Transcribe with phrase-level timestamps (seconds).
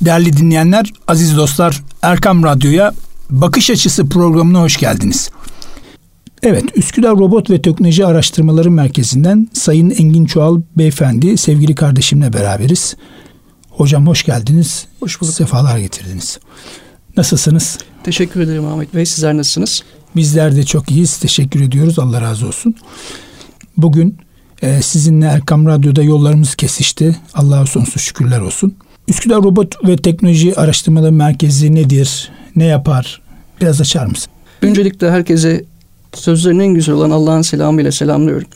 [0.00, 2.92] Değerli dinleyenler, aziz dostlar, Erkam Radyo'ya
[3.30, 5.30] Bakış Açısı programına hoş geldiniz.
[6.42, 12.96] Evet, Üsküdar Robot ve Teknoloji Araştırmaları Merkezi'nden Sayın Engin Çoğal Beyefendi, sevgili kardeşimle beraberiz.
[13.70, 14.86] Hocam hoş geldiniz.
[15.00, 15.34] Hoş bulduk.
[15.34, 16.38] Sefalar getirdiniz.
[17.16, 17.78] Nasılsınız?
[18.04, 19.06] Teşekkür ederim Ahmet Bey.
[19.06, 19.82] Sizler nasılsınız?
[20.16, 21.16] Bizler de çok iyiyiz.
[21.16, 21.98] Teşekkür ediyoruz.
[21.98, 22.74] Allah razı olsun.
[23.76, 24.18] Bugün
[24.62, 27.16] e, sizinle Erkam Radyo'da yollarımız kesişti.
[27.34, 28.76] Allah'a sonsuz şükürler olsun.
[29.08, 32.30] Üsküdar Robot ve Teknoloji Araştırmaları Merkezi nedir?
[32.56, 33.20] Ne yapar?
[33.60, 34.32] Biraz açar mısın?
[34.62, 35.64] Öncelikle herkese
[36.14, 38.48] sözlerin en güzel olan Allah'ın selamıyla selamlıyorum.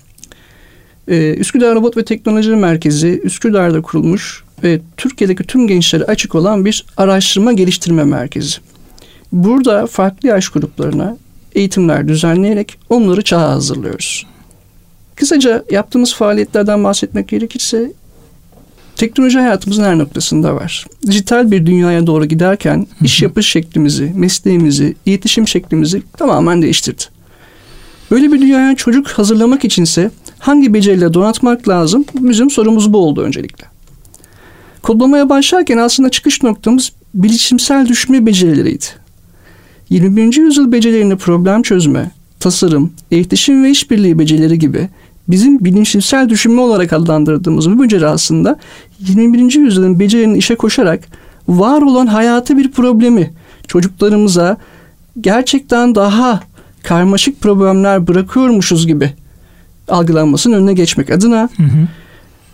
[1.08, 6.86] Ee, Üsküdar Robot ve Teknoloji Merkezi Üsküdar'da kurulmuş ve Türkiye'deki tüm gençlere açık olan bir
[6.96, 8.56] araştırma geliştirme merkezi.
[9.32, 11.16] Burada farklı yaş gruplarına
[11.54, 14.26] eğitimler düzenleyerek onları çağa hazırlıyoruz.
[15.16, 17.92] Kısaca yaptığımız faaliyetlerden bahsetmek gerekirse
[19.02, 20.86] teknoloji hayatımızın her noktasında var.
[21.06, 27.02] Dijital bir dünyaya doğru giderken iş yapış şeklimizi, mesleğimizi, iletişim şeklimizi tamamen değiştirdi.
[28.10, 32.04] Böyle bir dünyaya çocuk hazırlamak içinse hangi beceriyle donatmak lazım?
[32.14, 33.66] Bizim sorumuz bu oldu öncelikle.
[34.82, 38.84] Kodlamaya başlarken aslında çıkış noktamız bilişimsel düşünme becerileriydi.
[39.90, 40.36] 21.
[40.36, 44.88] yüzyıl becerilerini problem çözme, tasarım, iletişim ve işbirliği becerileri gibi
[45.28, 48.58] bizim bilinçsel düşünme olarak adlandırdığımız bu beceri aslında
[49.00, 49.54] 21.
[49.54, 51.04] yüzyılın becerilerini işe koşarak
[51.48, 53.30] var olan hayatı bir problemi
[53.66, 54.56] çocuklarımıza
[55.20, 56.42] gerçekten daha
[56.82, 59.12] karmaşık problemler bırakıyormuşuz gibi
[59.88, 61.88] algılanmasının önüne geçmek adına hı hı.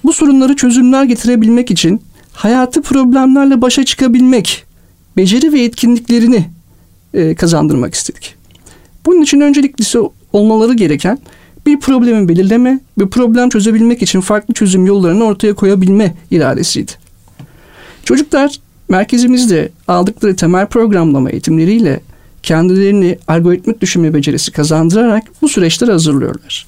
[0.05, 4.65] bu sorunları çözümler getirebilmek için hayatı problemlerle başa çıkabilmek
[5.17, 6.45] beceri ve etkinliklerini
[7.15, 8.35] e, kazandırmak istedik.
[9.07, 9.99] Bunun için öncelikli
[10.33, 11.19] olmaları gereken
[11.69, 16.93] bir problemi belirleme ve problem çözebilmek için farklı çözüm yollarını ortaya koyabilme iradesiydi.
[18.05, 22.01] Çocuklar merkezimizde aldıkları temel programlama eğitimleriyle
[22.43, 26.67] kendilerini algoritmik düşünme becerisi kazandırarak bu süreçleri hazırlıyorlar.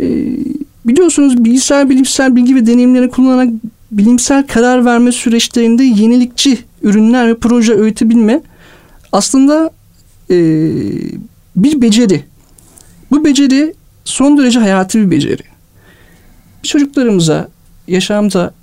[0.00, 0.36] Ee,
[0.84, 3.48] biliyorsunuz bilgisayar bilimsel bilgi ve deneyimleri kullanarak
[3.90, 8.40] bilimsel karar verme süreçlerinde yenilikçi ürünler ve proje öğütebilme
[9.12, 9.70] aslında
[10.30, 10.36] e,
[11.56, 12.24] bir beceri.
[13.10, 13.74] Bu beceri
[14.10, 15.42] son derece hayati bir beceri.
[16.62, 17.48] Çocuklarımıza
[17.88, 18.54] yaşamda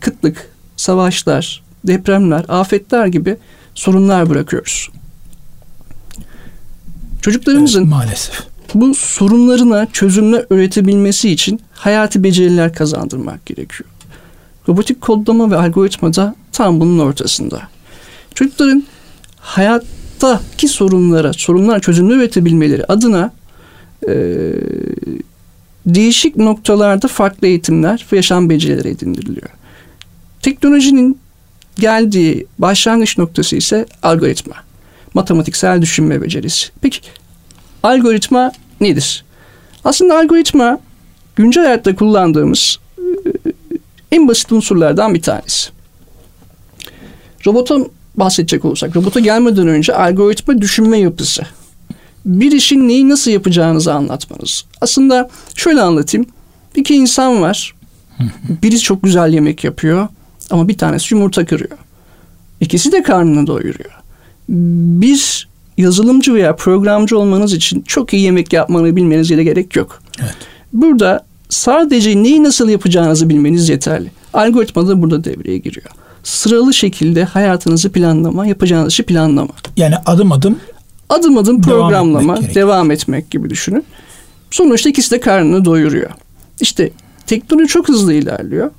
[0.00, 3.36] kıtlık, savaşlar, depremler, afetler gibi
[3.74, 4.88] sorunlar bırakıyoruz.
[7.22, 13.90] Çocuklarımızın evet, maalesef bu sorunlarına çözümler üretebilmesi için hayati beceriler kazandırmak gerekiyor.
[14.68, 17.62] Robotik kodlama ve algoritma da tam bunun ortasında.
[18.34, 18.84] Çocukların
[19.40, 23.30] hayattaki sorunlara, sorunlar çözümler üretebilmeleri adına
[24.08, 24.14] e,
[25.86, 29.48] değişik noktalarda farklı eğitimler ve yaşam becerileri edindiriliyor.
[30.42, 31.18] Teknolojinin
[31.78, 34.54] geldiği başlangıç noktası ise algoritma.
[35.14, 36.68] Matematiksel düşünme becerisi.
[36.80, 37.00] Peki
[37.82, 39.24] algoritma nedir?
[39.84, 40.78] Aslında algoritma
[41.36, 42.78] güncel hayatta kullandığımız
[44.12, 45.70] en basit unsurlardan bir tanesi.
[47.46, 47.78] Robota
[48.16, 51.42] bahsedecek olursak, robota gelmeden önce algoritma düşünme yapısı
[52.24, 54.64] bir işin neyi nasıl yapacağınızı anlatmanız.
[54.80, 56.26] Aslında şöyle anlatayım.
[56.76, 57.74] İki insan var.
[58.62, 60.08] Birisi çok güzel yemek yapıyor
[60.50, 61.78] ama bir tanesi yumurta kırıyor.
[62.60, 63.90] İkisi de karnını doyuruyor.
[64.48, 70.02] Bir yazılımcı veya programcı olmanız için çok iyi yemek yapmanı bilmenize gerek yok.
[70.20, 70.36] Evet.
[70.72, 74.10] Burada sadece neyi nasıl yapacağınızı bilmeniz yeterli.
[74.34, 75.86] Algoritma da burada devreye giriyor.
[76.22, 79.52] Sıralı şekilde hayatınızı planlama, yapacağınız işi planlama.
[79.76, 80.58] Yani adım adım
[81.08, 83.84] adım adım programlama, devam etmek, devam etmek gibi düşünün.
[84.50, 86.10] Sonuçta ikisi de karnını doyuruyor.
[86.60, 86.90] İşte
[87.26, 88.70] teknoloji çok hızlı ilerliyor.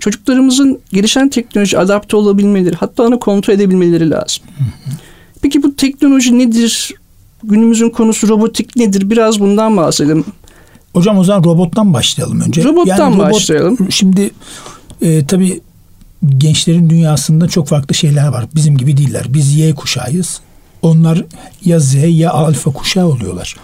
[0.00, 4.44] Çocuklarımızın gelişen teknoloji adapte olabilmeleri, hatta onu kontrol edebilmeleri lazım.
[5.42, 6.94] Peki bu teknoloji nedir?
[7.44, 9.10] Günümüzün konusu robotik nedir?
[9.10, 10.24] Biraz bundan bahsedelim.
[10.92, 12.64] Hocam o zaman robottan başlayalım önce.
[12.64, 13.78] Robottan yani robot, başlayalım.
[13.90, 14.30] Şimdi
[15.02, 15.60] e, tabii
[16.38, 18.46] gençlerin dünyasında çok farklı şeyler var.
[18.54, 19.24] Bizim gibi değiller.
[19.28, 20.40] Biz Y kuşağıyız.
[20.86, 21.24] Onlar
[21.64, 23.56] ya Z ya alfa kuşağı oluyorlar.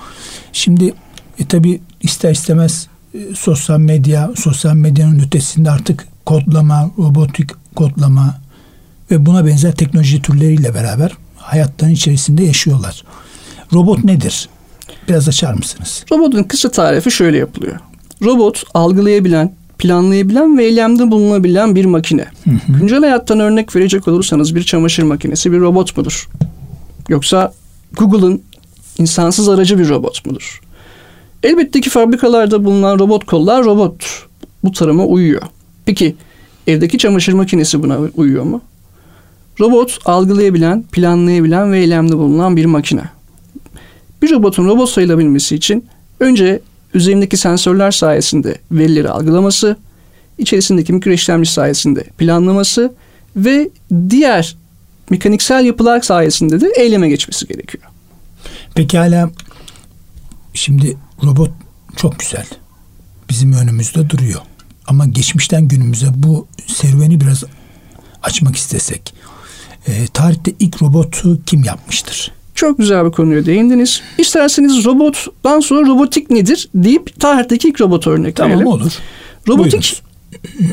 [0.52, 0.94] Şimdi
[1.38, 8.38] e, tabi ister istemez e, sosyal medya, sosyal medyanın ötesinde artık kodlama, robotik kodlama
[9.10, 13.04] ve buna benzer teknoloji türleriyle beraber hayatların içerisinde yaşıyorlar.
[13.72, 14.48] Robot nedir?
[15.08, 16.04] Biraz açar mısınız?
[16.12, 17.76] Robotun kısa tarifi şöyle yapılıyor.
[18.22, 22.26] Robot algılayabilen, planlayabilen ve eylemde bulunabilen bir makine.
[22.44, 22.78] Hı hı.
[22.80, 26.28] Güncel hayattan örnek verecek olursanız bir çamaşır makinesi bir robot mudur?
[27.12, 27.54] Yoksa
[27.96, 28.42] Google'ın
[28.98, 30.60] insansız aracı bir robot mudur?
[31.42, 34.26] Elbette ki fabrikalarda bulunan robot kollar robot.
[34.64, 35.42] Bu tarıma uyuyor.
[35.84, 36.16] Peki
[36.66, 38.60] evdeki çamaşır makinesi buna uyuyor mu?
[39.60, 43.04] Robot algılayabilen, planlayabilen ve eylemde bulunan bir makine.
[44.22, 45.84] Bir robotun robot sayılabilmesi için
[46.20, 46.60] önce
[46.94, 49.76] üzerindeki sensörler sayesinde verileri algılaması,
[50.38, 52.94] içerisindeki mikro işlemci sayesinde planlaması
[53.36, 53.70] ve
[54.10, 54.61] diğer
[55.12, 57.84] mekaniksel yapılar sayesinde de eyleme geçmesi gerekiyor.
[58.74, 59.30] Pekala
[60.54, 61.50] şimdi robot
[61.96, 62.46] çok güzel.
[63.30, 64.40] Bizim önümüzde duruyor.
[64.86, 67.44] Ama geçmişten günümüze bu serüveni biraz
[68.22, 69.14] açmak istesek.
[69.86, 72.32] E, tarihte ilk robotu kim yapmıştır?
[72.54, 74.02] Çok güzel bir konuya değindiniz.
[74.18, 78.64] İsterseniz robottan sonra robotik nedir deyip tarihteki ilk robot örnek tamam, verelim.
[78.64, 78.92] Tamam olur.
[79.48, 80.02] Robotik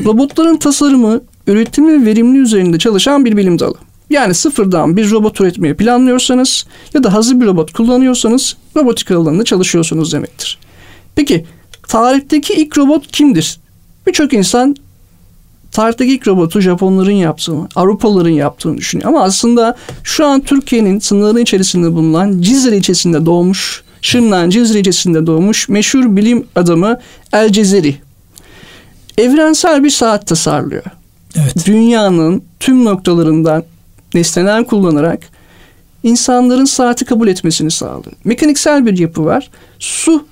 [0.04, 3.89] robotların tasarımı, üretimi ve verimli üzerinde çalışan bir bilim dalı.
[4.10, 10.12] Yani sıfırdan bir robot üretmeyi planlıyorsanız ya da hazır bir robot kullanıyorsanız robotik alanında çalışıyorsunuz
[10.12, 10.58] demektir.
[11.16, 11.46] Peki
[11.88, 13.60] tarihteki ilk robot kimdir?
[14.06, 14.76] Birçok insan
[15.72, 19.08] tarihteki ilk robotu Japonların yaptığını, Avrupalıların yaptığını düşünüyor.
[19.08, 25.68] Ama aslında şu an Türkiye'nin sınırları içerisinde bulunan Cizre ilçesinde doğmuş, Şırnak'ın Cizre ilçesinde doğmuş
[25.68, 27.00] meşhur bilim adamı
[27.32, 27.96] El Cezeri.
[29.18, 30.84] Evrensel bir saat tasarlıyor.
[31.36, 31.66] Evet.
[31.66, 33.64] Dünyanın tüm noktalarından
[34.14, 35.20] nesneler kullanarak
[36.02, 38.16] insanların saati kabul etmesini sağlıyor.
[38.24, 39.50] Mekaniksel bir yapı var.
[39.78, 40.26] Su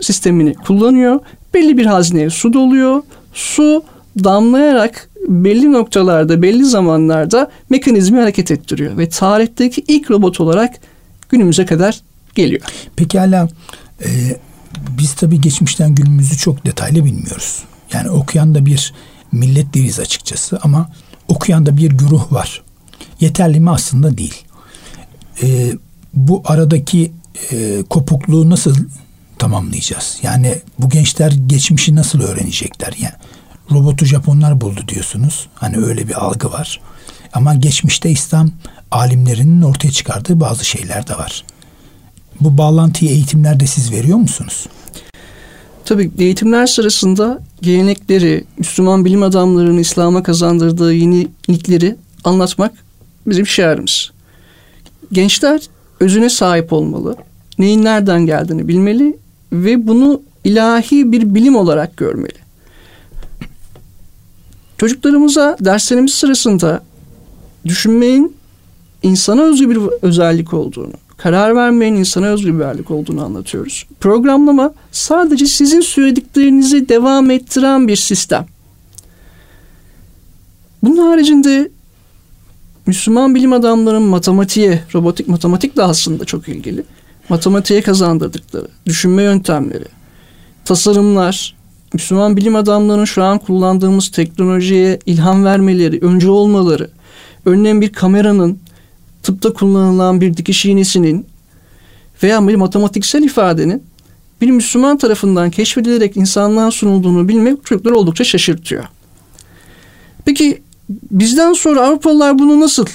[0.00, 1.20] sistemini kullanıyor.
[1.54, 3.02] Belli bir hazneye su doluyor.
[3.32, 3.84] Su
[4.24, 8.98] damlayarak belli noktalarda, belli zamanlarda mekanizmi hareket ettiriyor.
[8.98, 10.74] Ve tarihteki ilk robot olarak
[11.28, 12.00] günümüze kadar
[12.34, 12.62] geliyor.
[12.96, 13.48] Pekala
[14.04, 14.08] e,
[14.98, 17.62] biz tabii geçmişten günümüzü çok detaylı bilmiyoruz.
[17.92, 18.92] Yani okuyan da bir
[19.32, 20.90] millet değiliz açıkçası ama
[21.28, 22.62] okuyan da bir güruh var.
[23.24, 24.44] Yeterli mi aslında değil.
[25.42, 25.72] E,
[26.14, 27.12] bu aradaki
[27.52, 28.76] e, kopukluğu nasıl
[29.38, 30.18] tamamlayacağız?
[30.22, 32.94] Yani bu gençler geçmişi nasıl öğrenecekler?
[32.98, 33.14] Yani
[33.70, 35.48] robotu Japonlar buldu diyorsunuz.
[35.54, 36.80] Hani öyle bir algı var.
[37.32, 38.50] Ama geçmişte İslam
[38.90, 41.44] alimlerinin ortaya çıkardığı bazı şeyler de var.
[42.40, 44.66] Bu bağlantıyı eğitimlerde siz veriyor musunuz?
[45.84, 52.83] Tabii eğitimler sırasında gelenekleri, Müslüman bilim adamlarının İslam'a kazandırdığı yenilikleri anlatmak
[53.26, 54.10] bizim şiarımız.
[55.12, 55.62] Gençler
[56.00, 57.16] özüne sahip olmalı,
[57.58, 59.16] neyin nereden geldiğini bilmeli
[59.52, 62.44] ve bunu ilahi bir bilim olarak görmeli.
[64.78, 66.82] Çocuklarımıza derslerimiz sırasında
[67.64, 68.36] düşünmeyin
[69.02, 73.86] insana özgü bir özellik olduğunu, karar vermeyin insana özgü bir özellik olduğunu anlatıyoruz.
[74.00, 78.46] Programlama sadece sizin söylediklerinizi devam ettiren bir sistem.
[80.82, 81.70] Bunun haricinde
[82.86, 86.84] Müslüman bilim adamlarının matematiğe, robotik matematik de aslında çok ilgili.
[87.28, 89.84] Matematiğe kazandırdıkları, düşünme yöntemleri,
[90.64, 91.54] tasarımlar,
[91.92, 96.90] Müslüman bilim adamlarının şu an kullandığımız teknolojiye ilham vermeleri, önce olmaları,
[97.44, 98.58] örneğin bir kameranın,
[99.22, 101.26] tıpta kullanılan bir dikiş iğnesinin
[102.22, 103.82] veya bir matematiksel ifadenin
[104.40, 108.84] bir Müslüman tarafından keşfedilerek insanlığa sunulduğunu bilmek çocukları oldukça şaşırtıyor.
[110.24, 112.86] Peki bizden sonra Avrupalılar bunu nasıl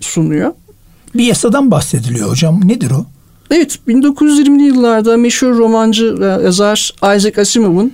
[0.00, 0.52] sunuyor?
[1.14, 2.68] Bir yasadan bahsediliyor hocam.
[2.68, 3.06] Nedir o?
[3.50, 6.04] Evet 1920'li yıllarda meşhur romancı
[6.44, 7.92] yazar Isaac Asimov'un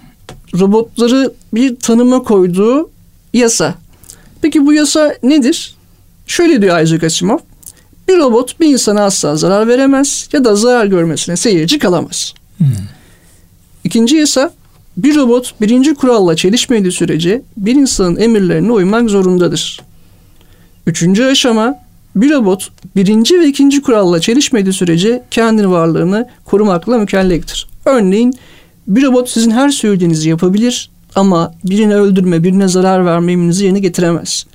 [0.58, 2.90] robotları bir tanıma koyduğu
[3.32, 3.74] yasa.
[4.42, 5.74] Peki bu yasa nedir?
[6.26, 7.38] Şöyle diyor Isaac Asimov.
[8.08, 12.34] Bir robot bir insana asla zarar veremez ya da zarar görmesine seyirci kalamaz.
[12.58, 12.66] Hmm.
[13.84, 14.52] İkinci yasa
[14.96, 19.80] bir robot birinci kuralla çelişmediği sürece bir insanın emirlerine uymak zorundadır.
[20.86, 21.74] Üçüncü aşama
[22.16, 27.68] bir robot birinci ve ikinci kuralla çelişmediği sürece kendi varlığını korumakla mükelleftir.
[27.84, 28.34] Örneğin
[28.86, 34.46] bir robot sizin her söylediğinizi yapabilir ama birini öldürme, birine zarar verme emrinizi yerine getiremez.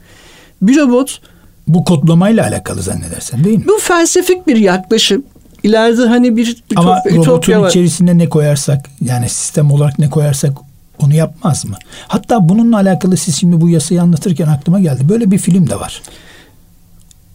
[0.62, 1.22] Bir robot
[1.68, 3.66] bu kodlamayla alakalı zannedersen değil mi?
[3.68, 5.24] Bu felsefik bir yaklaşım.
[5.66, 7.70] İleride hani bir Ama robotun var.
[7.70, 10.52] içerisine ne koyarsak yani sistem olarak ne koyarsak
[11.00, 11.76] onu yapmaz mı?
[12.08, 15.10] Hatta bununla alakalı siz şimdi bu yasayı anlatırken aklıma geldi.
[15.10, 16.02] Böyle bir film de var.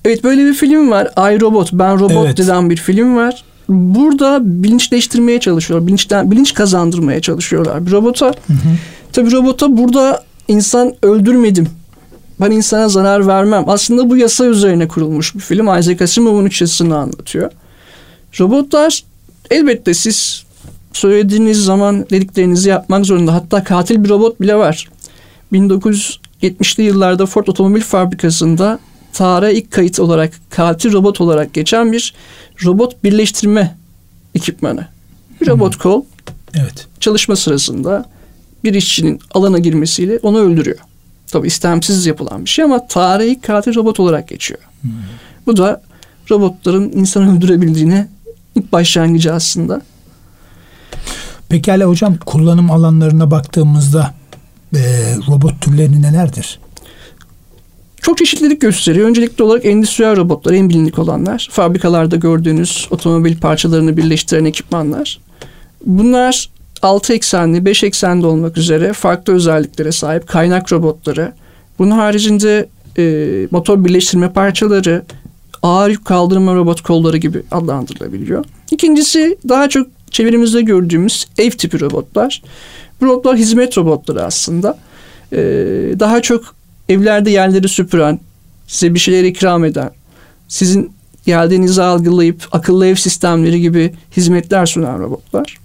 [0.05, 1.07] Evet böyle bir film var.
[1.07, 2.39] I Robot, Ben Robot evet.
[2.39, 3.45] denen bir film var.
[3.69, 5.87] Burada bilinçleştirmeye çalışıyorlar.
[5.87, 8.27] Bilinçten, bilinç kazandırmaya çalışıyorlar bir robota.
[8.27, 8.77] Hı hı.
[9.13, 11.69] Tabii robota burada insan öldürmedim.
[12.41, 13.65] Ben insana zarar vermem.
[13.67, 15.79] Aslında bu yasa üzerine kurulmuş bir film.
[15.79, 17.51] Isaac Asimov'un üç yasasını anlatıyor.
[18.39, 19.05] Robotlar
[19.51, 20.45] elbette siz
[20.93, 23.35] söylediğiniz zaman dediklerinizi yapmak zorunda.
[23.35, 24.89] Hatta katil bir robot bile var.
[25.53, 28.79] 1970'li yıllarda Ford Otomobil Fabrikası'nda
[29.13, 32.15] tarihe ilk kayıt olarak katil robot olarak geçen bir
[32.65, 33.77] robot birleştirme
[34.35, 34.87] ekipmanı.
[35.41, 36.05] Bir robot kol
[36.55, 36.87] evet.
[37.01, 38.05] çalışma sırasında
[38.65, 40.79] bir işçinin alana girmesiyle onu öldürüyor.
[41.27, 44.61] Tabi istemsiz yapılan bir şey ama tarihi katil robot olarak geçiyor.
[44.83, 44.91] Hmm.
[45.47, 45.83] Bu da
[46.31, 48.09] robotların insanı öldürebildiğine
[48.73, 49.83] başlangıcı aslında.
[51.49, 54.15] Pekala hocam kullanım alanlarına baktığımızda
[54.75, 54.81] e,
[55.29, 56.59] robot türleri nelerdir?
[58.03, 59.09] Çok çeşitlilik gösteriyor.
[59.09, 61.49] Öncelikli olarak endüstriyel robotlar en bilindik olanlar.
[61.51, 65.21] Fabrikalarda gördüğünüz otomobil parçalarını birleştiren ekipmanlar.
[65.87, 66.51] Bunlar
[66.83, 71.33] 6 eksenli, 5 eksenli olmak üzere farklı özelliklere sahip kaynak robotları.
[71.79, 75.03] Bunun haricinde e, motor birleştirme parçaları,
[75.63, 78.45] ağır yük kaldırma robot kolları gibi adlandırılabiliyor.
[78.71, 82.43] İkincisi daha çok çevremizde gördüğümüz ev tipi robotlar.
[83.01, 84.79] Bu robotlar hizmet robotları aslında.
[85.33, 85.39] Ee,
[85.99, 86.55] daha çok
[86.89, 88.21] evlerde yerleri süpüren,
[88.67, 89.91] size bir şeyler ikram eden,
[90.49, 90.93] sizin
[91.27, 95.57] geldiğinizi algılayıp akıllı ev sistemleri gibi hizmetler sunan robotlar.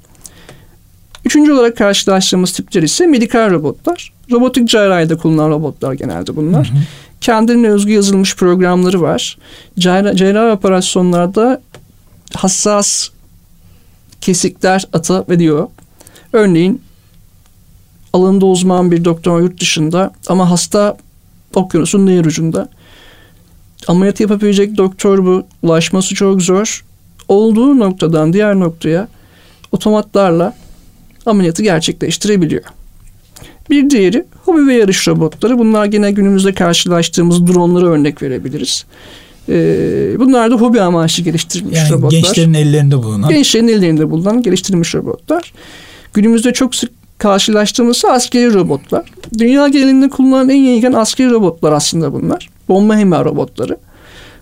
[1.26, 4.14] Üçüncü olarak karşılaştığımız tipler ise medikal robotlar.
[4.32, 6.70] Robotik cerrahide kullanılan robotlar genelde bunlar.
[6.70, 6.78] Hı hı.
[7.26, 9.38] Kendine özgü yazılmış programları var.
[9.80, 11.62] Cerrah, cerrah operasyonlarda
[12.36, 13.10] hassas
[14.22, 15.68] kesikler atabiliyor.
[16.34, 16.82] Örneğin
[18.14, 20.98] alanında uzman bir doktor yurt dışında ama hasta
[21.56, 22.70] okyanusun diğer ucunda.
[23.88, 25.44] Ameliyat yapabilecek doktor bu.
[25.62, 26.86] Ulaşması çok zor.
[27.28, 29.08] Olduğu noktadan diğer noktaya
[29.72, 30.56] otomatlarla
[31.26, 32.64] ameliyatı gerçekleştirebiliyor.
[33.70, 35.60] Bir diğeri hobi ve yarış robotları.
[35.60, 38.86] Bunlar gene günümüzde karşılaştığımız dronlara örnek verebiliriz.
[39.50, 42.10] Ee, bunlar da hobi amaçlı geliştirilmiş yani robotlar.
[42.10, 43.30] Gençlerin ellerinde bulunan.
[43.30, 45.54] Gençlerin ellerinde bulunan geliştirilmiş robotlar.
[46.14, 49.04] Günümüzde çok sık karşılaştığımız askeri robotlar.
[49.38, 52.50] Dünya genelinde kullanılan en yaygın askeri robotlar aslında bunlar.
[52.70, 53.78] Bomba imha robotları.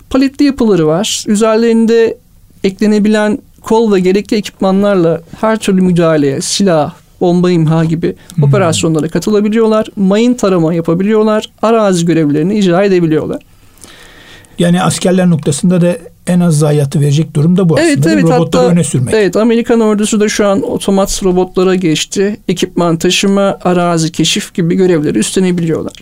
[0.09, 1.23] Paletli yapıları var.
[1.27, 2.17] Üzerlerinde
[2.63, 8.43] eklenebilen kol ve gerekli ekipmanlarla her türlü müdahaleye, silah, bomba imha gibi hmm.
[8.43, 9.87] operasyonlara katılabiliyorlar.
[9.95, 11.49] Mayın tarama yapabiliyorlar.
[11.61, 13.41] Arazi görevlerini icra edebiliyorlar.
[14.59, 18.13] Yani askerler noktasında da en az zayiatı verecek durumda bu evet, aslında.
[18.13, 19.13] Evet, Robotları hatta, öne sürmek.
[19.13, 22.37] Evet Amerikan ordusu da şu an otomat robotlara geçti.
[22.47, 25.93] Ekipman taşıma, arazi keşif gibi görevleri üstlenebiliyorlar.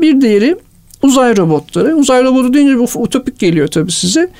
[0.00, 0.56] Bir diğeri
[1.02, 1.96] uzay robotları.
[1.96, 4.30] Uzay robotu deyince bu utopik geliyor tabii size.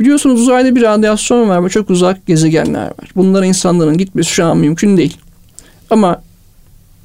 [0.00, 3.10] Biliyorsunuz uzayda bir radyasyon var ve çok uzak gezegenler var.
[3.16, 5.16] Bunlara insanların gitmesi şu an mümkün değil.
[5.90, 6.22] Ama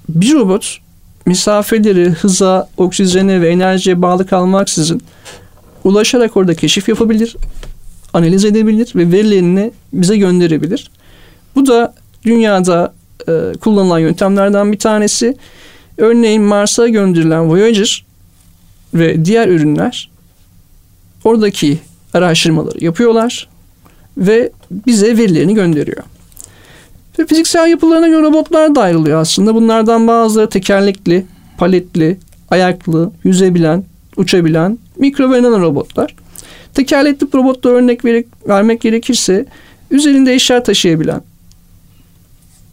[0.09, 0.77] bir robot
[1.25, 5.01] mesafeleri hıza, oksijene ve enerjiye bağlı kalmaksızın
[5.83, 7.35] ulaşarak orada keşif yapabilir,
[8.13, 10.91] analiz edebilir ve verilerini bize gönderebilir.
[11.55, 11.93] Bu da
[12.25, 12.93] dünyada
[13.27, 15.37] e, kullanılan yöntemlerden bir tanesi.
[15.97, 18.05] Örneğin Mars'a gönderilen Voyager
[18.93, 20.09] ve diğer ürünler
[21.23, 21.79] oradaki
[22.13, 23.49] araştırmaları yapıyorlar
[24.17, 26.03] ve bize verilerini gönderiyor.
[27.19, 29.55] Ve fiziksel yapılarına göre robotlar da ayrılıyor aslında.
[29.55, 31.25] Bunlardan bazıları tekerlekli,
[31.57, 32.17] paletli,
[32.49, 33.83] ayaklı, yüzebilen,
[34.17, 36.15] uçabilen mikro ve nano robotlar.
[36.73, 39.45] Tekerlekli robotla örnek ver vermek gerekirse
[39.91, 41.21] üzerinde eşya taşıyabilen,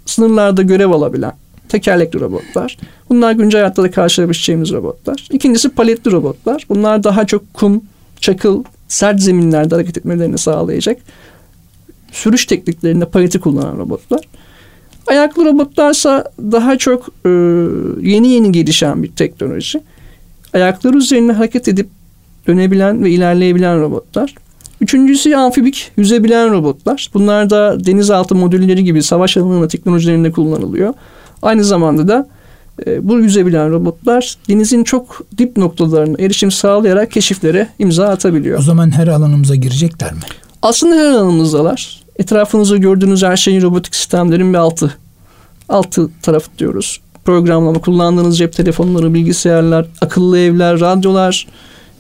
[0.07, 1.33] sınırlarda görev alabilen
[1.69, 2.79] tekerlekli robotlar.
[3.11, 5.29] Bunlar güncel hayatta da karşılaşabileceğimiz robotlar.
[5.31, 6.67] İkincisi paletli robotlar.
[6.69, 7.83] Bunlar daha çok kum,
[8.21, 11.01] çakıl, sert zeminlerde hareket etmelerini sağlayacak.
[12.13, 14.21] Sürüş tekniklerinde paleti kullanan robotlar.
[15.07, 17.29] Ayaklı robotlarsa daha çok e,
[18.11, 19.81] yeni yeni gelişen bir teknoloji
[20.55, 21.89] ayakları üzerinde hareket edip
[22.47, 24.35] dönebilen ve ilerleyebilen robotlar.
[24.81, 27.11] Üçüncüsü amfibik yüzebilen robotlar.
[27.15, 30.95] Bunlar da denizaltı modülleri gibi savaş alanında teknolojilerinde kullanılıyor.
[31.43, 32.29] Aynı zamanda da
[32.87, 38.59] e, bu yüzebilen robotlar denizin çok dip noktalarına erişim sağlayarak keşiflere imza atabiliyor.
[38.59, 40.21] O zaman her alanımıza girecekler mi?
[40.63, 42.02] Aslında her alanımızdalar.
[42.19, 44.95] Etrafınızda gördüğünüz her şeyin robotik sistemlerin bir altı.
[45.69, 51.47] Altı tarafı diyoruz programlama, kullandığınız cep telefonları, bilgisayarlar, akıllı evler, radyolar,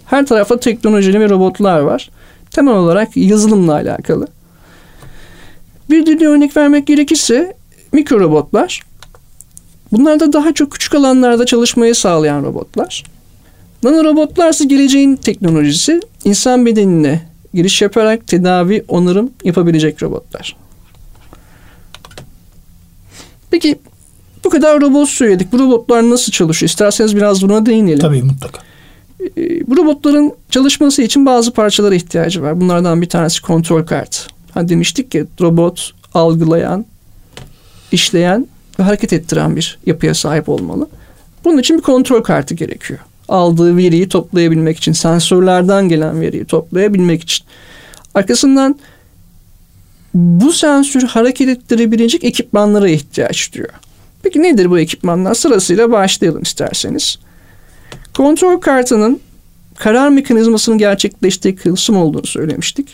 [0.07, 2.11] her tarafta teknolojili ve robotlar var.
[2.51, 4.27] Temel olarak yazılımla alakalı.
[5.91, 7.57] Bir diğer örnek vermek gerekirse
[7.93, 8.81] mikro robotlar.
[9.93, 13.05] Bunlar da daha çok küçük alanlarda çalışmayı sağlayan robotlar.
[13.83, 17.21] Nano robotlar ise geleceğin teknolojisi insan bedenine
[17.55, 20.57] giriş yaparak tedavi, onarım yapabilecek robotlar.
[23.51, 23.79] Peki
[24.45, 25.53] bu kadar robot söyledik.
[25.53, 26.69] Bu robotlar nasıl çalışıyor?
[26.71, 27.99] İsterseniz biraz buna değinelim.
[27.99, 28.61] Tabii mutlaka.
[29.21, 32.61] Ee, bu robotların çalışması için bazı parçalara ihtiyacı var.
[32.61, 34.19] Bunlardan bir tanesi kontrol kartı.
[34.55, 36.87] Hani demiştik ki robot algılayan,
[37.93, 38.47] işleyen
[38.79, 40.89] ve hareket ettiren bir yapıya sahip olmalı.
[41.45, 43.01] Bunun için bir kontrol kartı gerekiyor.
[43.33, 47.47] Aldığı veriyi toplayabilmek için, sensörlerden gelen veriyi toplayabilmek için.
[48.15, 48.79] Arkasından
[50.15, 53.73] bu sensörü hareket ettirebilecek ekipmanlara ihtiyaç duyuyor.
[54.23, 55.35] Peki nedir bu ekipmanlar?
[55.35, 57.19] Sırasıyla başlayalım isterseniz.
[58.17, 59.21] Kontrol kartının
[59.77, 62.89] karar mekanizmasını gerçekleştiği kısım olduğunu söylemiştik.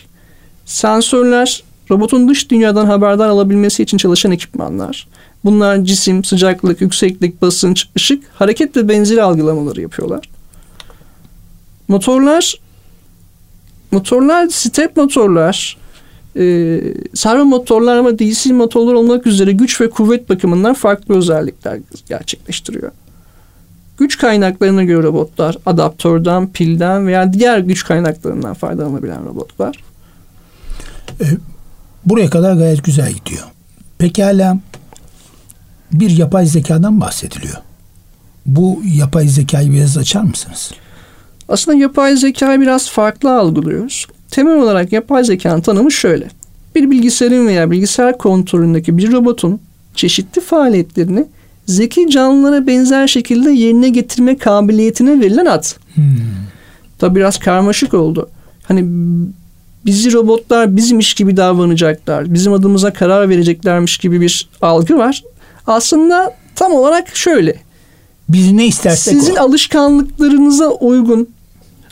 [0.65, 5.07] Sensörler robotun dış dünyadan haberdar alabilmesi için çalışan ekipmanlar.
[5.45, 10.29] Bunlar cisim, sıcaklık, yükseklik, basınç, ışık, hareket ve benzeri algılamaları yapıyorlar.
[11.87, 12.55] Motorlar
[13.91, 15.77] motorlar step motorlar
[16.35, 16.79] e,
[17.13, 21.79] servo motorlar ama DC motorlar olmak üzere güç ve kuvvet bakımından farklı özellikler
[22.09, 22.91] gerçekleştiriyor.
[23.97, 29.83] Güç kaynaklarına göre robotlar adaptörden, pilden veya diğer güç kaynaklarından faydalanabilen robotlar.
[31.21, 31.25] E,
[32.05, 33.43] buraya kadar gayet güzel gidiyor.
[33.97, 34.57] Pekala
[35.91, 37.57] bir yapay zekadan bahsediliyor.
[38.45, 40.71] Bu yapay zekayı biraz açar mısınız?
[41.49, 44.07] Aslında yapay zekayı biraz farklı algılıyoruz.
[44.31, 46.27] Temel olarak yapay zekanın tanımı şöyle.
[46.75, 49.59] Bir bilgisayarın veya bilgisayar kontrolündeki bir robotun
[49.95, 51.25] çeşitli faaliyetlerini
[51.65, 55.65] zeki canlılara benzer şekilde yerine getirme kabiliyetine verilen ad.
[55.93, 56.05] Hmm.
[56.99, 58.29] Tabi biraz karmaşık oldu.
[58.63, 58.85] Hani
[59.85, 65.23] bizi robotlar bizmiş gibi davranacaklar, bizim adımıza karar vereceklermiş gibi bir algı var.
[65.69, 67.55] Aslında tam olarak şöyle.
[68.29, 69.41] Biz ne istersek Sizin o.
[69.41, 71.29] alışkanlıklarınıza uygun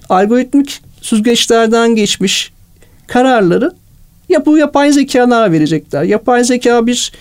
[0.10, 2.54] algoritmik süzgeçlerden geçmiş
[3.08, 3.72] kararları
[4.30, 6.04] yapı yapay zekalar verecekler.
[6.04, 7.12] Yapay zeka bir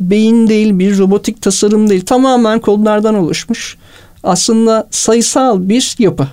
[0.00, 2.06] beyin değil, bir robotik tasarım değil.
[2.06, 3.76] Tamamen kodlardan oluşmuş.
[4.24, 6.28] Aslında sayısal bir yapı.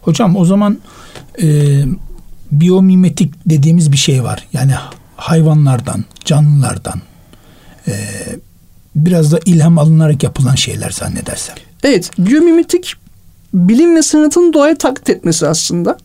[0.00, 0.78] Hocam o zaman
[1.42, 1.46] e,
[2.52, 4.46] biyomimetik dediğimiz bir şey var.
[4.52, 4.72] Yani
[5.16, 7.00] hayvanlardan, canlılardan
[7.88, 7.92] e,
[8.94, 11.56] biraz da ilham alınarak yapılan şeyler zannedersem.
[11.82, 12.94] Evet, biyomimetik
[13.54, 15.98] bilim ve sanatın doğaya taklit etmesi aslında.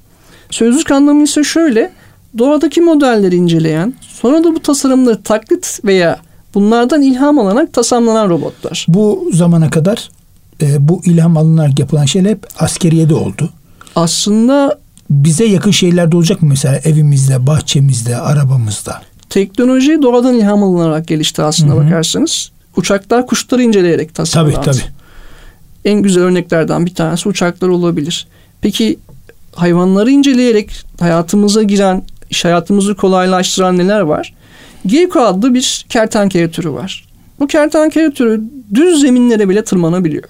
[0.50, 1.92] Sözlük anlamı ise şöyle,
[2.38, 6.20] doğadaki modelleri inceleyen, sonra da bu tasarımları taklit veya
[6.54, 8.86] bunlardan ilham alarak tasarlanan robotlar.
[8.90, 10.10] Bu zamana kadar
[10.62, 13.50] e, bu ilham alınarak yapılan şeyler hep askeriyede oldu.
[13.96, 14.80] Aslında
[15.10, 19.02] bize yakın şeyler de olacak mı mesela evimizde, bahçemizde, arabamızda?
[19.30, 21.86] Teknoloji doğadan ilham alınarak gelişti aslında Hı-hı.
[21.86, 22.52] bakarsanız.
[22.78, 24.56] Uçaklar kuşları inceleyerek tasarlandı.
[24.56, 24.92] Tabii tabii.
[25.86, 28.28] En güzel örneklerden bir tanesi uçaklar olabilir.
[28.62, 29.00] Peki
[29.56, 34.34] hayvanları inceleyerek hayatımıza giren, iş hayatımızı kolaylaştıran neler var?
[34.86, 37.08] Gecko adlı bir kertenkele türü var.
[37.40, 38.42] Bu kertenkele türü
[38.74, 40.24] düz zeminlere bile tırmanabiliyor.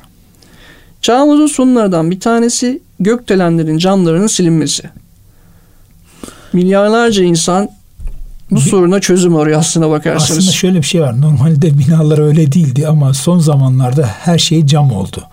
[1.02, 4.84] Çağımızın sonlardan bir tanesi gökdelenlerin camlarının silinmesi.
[6.54, 7.70] Milyarlarca insan
[8.52, 10.32] bu bir, soruna çözüm arıyor aslına bakarsanız.
[10.38, 11.22] Aslında şöyle bir şey var.
[11.22, 15.24] Normalde binalar öyle değildi ama son zamanlarda her şey cam oldu.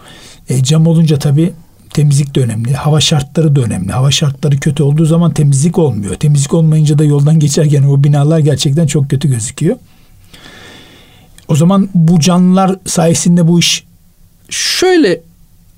[0.48, 1.52] E, cam olunca tabii
[1.90, 2.74] temizlik de önemli.
[2.74, 3.92] Hava şartları da önemli.
[3.92, 6.14] Hava şartları kötü olduğu zaman temizlik olmuyor.
[6.14, 9.76] Temizlik olmayınca da yoldan geçerken o binalar gerçekten çok kötü gözüküyor.
[11.48, 13.84] O zaman bu canlılar sayesinde bu iş
[14.50, 15.20] şöyle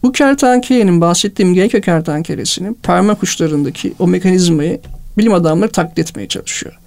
[0.02, 4.80] bu kertenkelenin bahsettiğim geyik kertenkelesinin parmak uçlarındaki o mekanizmayı
[5.18, 6.78] bilim adamları taklit etmeye çalışıyor.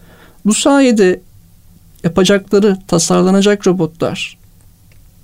[0.45, 1.21] Bu sayede
[2.04, 4.38] yapacakları tasarlanacak robotlar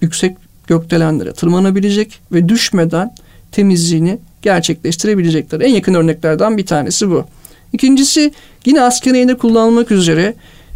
[0.01, 3.15] yüksek gökdelenlere tırmanabilecek ve düşmeden
[3.51, 5.61] temizliğini gerçekleştirebilecekler.
[5.61, 7.25] En yakın örneklerden bir tanesi bu.
[7.73, 8.33] İkincisi
[8.65, 10.33] yine askeriyede kullanılmak üzere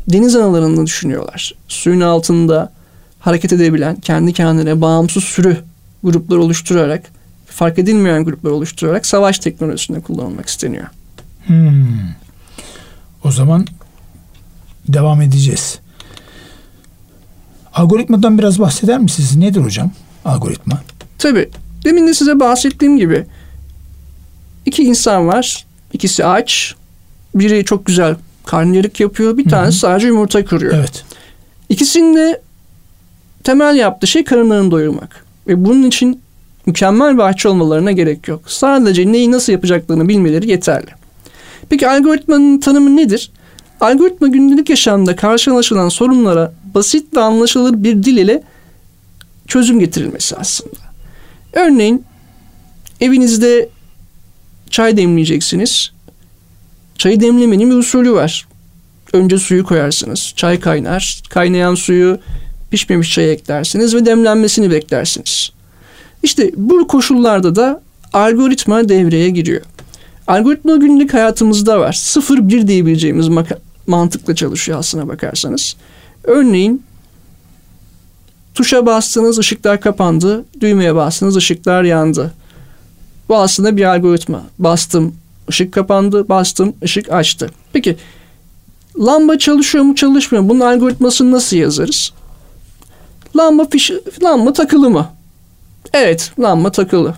[0.07, 1.55] deniz analarını düşünüyorlar.
[1.67, 2.71] Suyun altında
[3.19, 5.57] hareket edebilen, kendi kendine bağımsız sürü
[6.03, 7.11] gruplar oluşturarak,
[7.45, 10.87] fark edilmeyen gruplar oluşturarak savaş teknolojisinde kullanılmak isteniyor.
[11.47, 11.87] Hmm.
[13.23, 13.65] O zaman
[14.93, 15.79] devam edeceğiz.
[17.73, 19.35] Algoritmadan biraz bahseder misiniz?
[19.35, 19.91] Nedir hocam
[20.25, 20.81] algoritma?
[21.17, 21.49] Tabii.
[21.83, 23.25] Demin de size bahsettiğim gibi
[24.65, 25.65] iki insan var.
[25.93, 26.75] İkisi aç.
[27.35, 29.37] Biri çok güzel karnıyarık yapıyor.
[29.37, 30.73] Bir tanesi sadece yumurta kırıyor.
[30.73, 31.03] Evet.
[31.69, 32.41] İkisinin de
[33.43, 35.25] temel yaptığı şey karınlarını doyurmak.
[35.47, 36.21] Ve bunun için
[36.65, 38.41] mükemmel bahçe olmalarına gerek yok.
[38.47, 40.89] Sadece neyi nasıl yapacaklarını bilmeleri yeterli.
[41.69, 43.31] Peki algoritmanın tanımı nedir?
[43.81, 48.43] Algoritma gündelik yaşamda karşılaşılan sorunlara basit ve anlaşılır bir dil ile
[49.47, 50.79] çözüm getirilmesi aslında.
[51.53, 52.03] Örneğin
[53.01, 53.69] evinizde
[54.69, 55.91] çay demleyeceksiniz.
[56.97, 58.47] Çayı demlemenin bir usulü var.
[59.13, 60.33] Önce suyu koyarsınız.
[60.35, 61.21] Çay kaynar.
[61.29, 62.19] Kaynayan suyu
[62.71, 65.51] pişmemiş çaya eklersiniz ve demlenmesini beklersiniz.
[66.23, 67.81] İşte bu koşullarda da
[68.13, 69.61] algoritma devreye giriyor.
[70.27, 71.93] Algoritma günlük hayatımızda var.
[71.93, 73.27] 0-1 diyebileceğimiz
[73.89, 75.75] mantıkla çalışıyor aslına bakarsanız.
[76.23, 76.83] Örneğin
[78.53, 82.33] tuşa bastınız ışıklar kapandı, düğmeye bastınız ışıklar yandı.
[83.29, 84.43] Bu aslında bir algoritma.
[84.59, 85.15] Bastım
[85.49, 87.49] ışık kapandı, bastım ışık açtı.
[87.73, 87.97] Peki
[88.99, 90.49] lamba çalışıyor mu çalışmıyor mu?
[90.49, 92.13] Bunun algoritmasını nasıl yazarız?
[93.37, 93.91] Lamba fiş,
[94.23, 95.09] lamba takılı mı?
[95.93, 97.15] Evet, lamba takılı.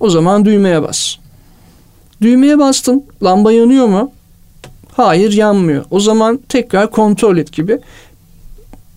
[0.00, 1.16] O zaman düğmeye bas.
[2.22, 3.04] Düğmeye bastın.
[3.22, 4.12] Lamba yanıyor mu?
[4.98, 5.84] Hayır yanmıyor.
[5.90, 7.78] O zaman tekrar kontrol et gibi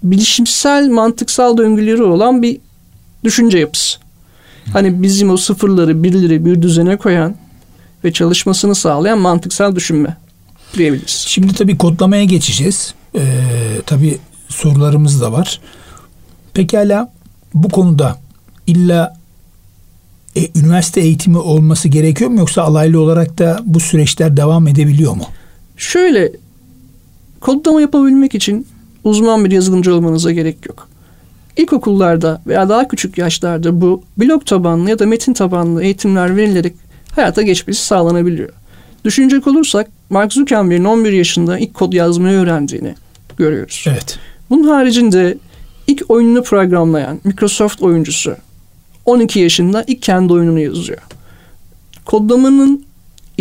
[0.03, 2.57] bilişimsel mantıksal döngüleri olan bir
[3.23, 3.99] düşünce yapısı.
[4.73, 7.35] Hani bizim o sıfırları birleri bir düzene koyan
[8.03, 10.17] ve çalışmasını sağlayan mantıksal düşünme
[10.77, 11.25] diyebiliriz.
[11.27, 12.93] Şimdi tabii kodlamaya geçeceğiz.
[13.15, 13.21] Ee,
[13.85, 14.17] tabii
[14.49, 15.61] sorularımız da var.
[16.53, 17.13] Pekala
[17.53, 18.17] bu konuda
[18.67, 19.17] illa
[20.35, 25.25] e, üniversite eğitimi olması gerekiyor mu yoksa alaylı olarak da bu süreçler devam edebiliyor mu?
[25.81, 26.31] Şöyle
[27.39, 28.67] kodlama yapabilmek için
[29.03, 30.87] uzman bir yazılımcı olmanıza gerek yok.
[31.57, 36.73] İlkokullarda veya daha küçük yaşlarda bu blok tabanlı ya da metin tabanlı eğitimler verilerek
[37.15, 38.49] hayata geçmesi sağlanabiliyor.
[39.05, 42.95] Düşünecek olursak Mark Zuckerberg'in 11 yaşında ilk kod yazmayı öğrendiğini
[43.37, 43.85] görüyoruz.
[43.87, 44.19] Evet.
[44.49, 45.37] Bunun haricinde
[45.87, 48.35] ilk oyununu programlayan Microsoft oyuncusu
[49.05, 51.01] 12 yaşında ilk kendi oyununu yazıyor.
[52.05, 52.90] Kodlamanın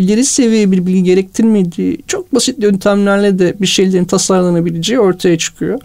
[0.00, 5.80] ileri seviye bir bilgi gerektirmediği çok basit yöntemlerle de bir şeylerin tasarlanabileceği ortaya çıkıyor.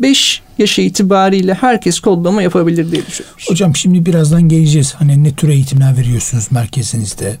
[0.00, 3.46] 5 yaş itibariyle herkes kodlama yapabilir diye düşünüyoruz.
[3.48, 4.94] Hocam şimdi birazdan geleceğiz.
[4.94, 7.36] Hani ne tür eğitimler veriyorsunuz merkezinizde?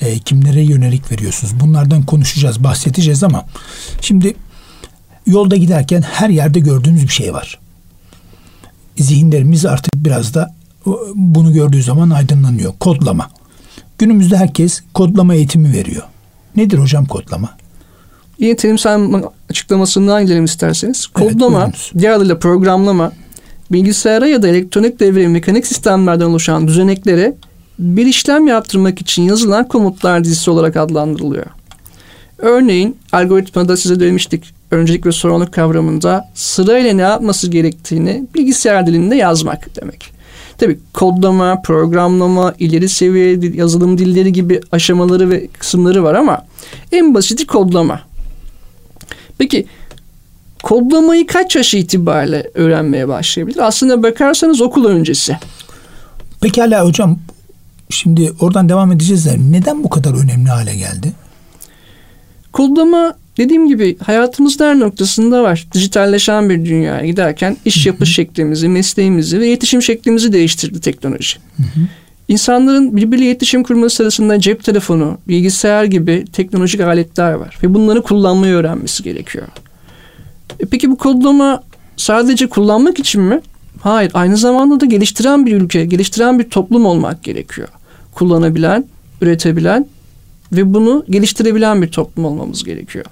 [0.00, 1.60] E, kimlere yönelik veriyorsunuz?
[1.60, 3.46] Bunlardan konuşacağız, bahsedeceğiz ama
[4.00, 4.34] şimdi
[5.26, 7.58] yolda giderken her yerde gördüğümüz bir şey var.
[8.96, 10.54] Zihinlerimiz artık biraz da
[11.14, 12.72] bunu gördüğü zaman aydınlanıyor.
[12.80, 13.30] Kodlama.
[13.98, 16.02] Günümüzde herkes kodlama eğitimi veriyor.
[16.56, 17.56] Nedir hocam kodlama?
[18.38, 19.00] Yine terimsel
[19.50, 21.06] açıklamasından gidelim isterseniz.
[21.06, 23.12] Kodlama, evet, diğer adıyla programlama,
[23.72, 27.34] bilgisayara ya da elektronik devre mekanik sistemlerden oluşan düzeneklere
[27.78, 31.46] bir işlem yaptırmak için yazılan komutlar dizisi olarak adlandırılıyor.
[32.38, 39.76] Örneğin algoritmada size demiştik öncelik ve sorumluluk kavramında sırayla ne yapması gerektiğini bilgisayar dilinde yazmak
[39.80, 40.17] demek.
[40.58, 46.46] Tabi kodlama, programlama, ileri seviye yazılım dilleri gibi aşamaları ve kısımları var ama
[46.92, 48.00] en basiti kodlama.
[49.38, 49.66] Peki
[50.62, 53.66] kodlamayı kaç yaş itibariyle öğrenmeye başlayabilir?
[53.66, 55.38] Aslında bakarsanız okul öncesi.
[56.40, 57.18] Pekala hocam
[57.90, 61.12] şimdi oradan devam edeceğiz de neden bu kadar önemli hale geldi?
[62.52, 65.66] Kodlama dediğim gibi hayatımızda her noktasında var.
[65.72, 71.38] Dijitalleşen bir dünyaya giderken iş yapış şeklimizi, mesleğimizi ve iletişim şeklimizi değiştirdi teknoloji.
[72.28, 78.54] İnsanların birbiriyle iletişim kurması sırasında cep telefonu, bilgisayar gibi teknolojik aletler var ve bunları kullanmayı
[78.54, 79.46] öğrenmesi gerekiyor.
[80.60, 81.62] E peki bu kodlama
[81.96, 83.40] sadece kullanmak için mi?
[83.80, 87.68] Hayır, aynı zamanda da geliştiren bir ülke, geliştiren bir toplum olmak gerekiyor.
[88.14, 88.84] Kullanabilen,
[89.20, 89.86] üretebilen
[90.52, 93.04] ve bunu geliştirebilen bir toplum olmamız gerekiyor.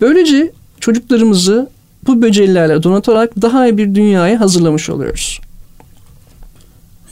[0.00, 1.70] Böylece çocuklarımızı
[2.06, 5.40] bu becerilerle donatarak daha iyi bir dünyaya hazırlamış oluyoruz.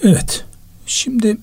[0.03, 0.45] Evet.
[0.87, 1.39] Şimdi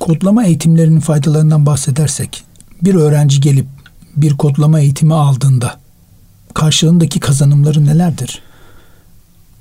[0.00, 2.44] kodlama eğitimlerinin faydalarından bahsedersek
[2.82, 3.66] bir öğrenci gelip
[4.16, 5.80] bir kodlama eğitimi aldığında
[6.54, 8.42] karşılığındaki kazanımları nelerdir?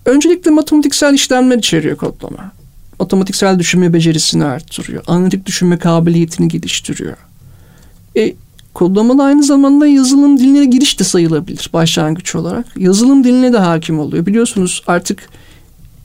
[0.06, 2.52] Öncelikle matematiksel işlemler içeriyor kodlama.
[3.00, 5.04] Matematiksel düşünme becerisini arttırıyor.
[5.08, 7.18] Analitik düşünme kabiliyetini geliştiriyor.
[8.18, 8.34] E,
[8.80, 12.66] kodlama da aynı zamanda yazılım diline giriş de sayılabilir başlangıç olarak.
[12.78, 14.26] Yazılım diline de hakim oluyor.
[14.26, 15.30] Biliyorsunuz artık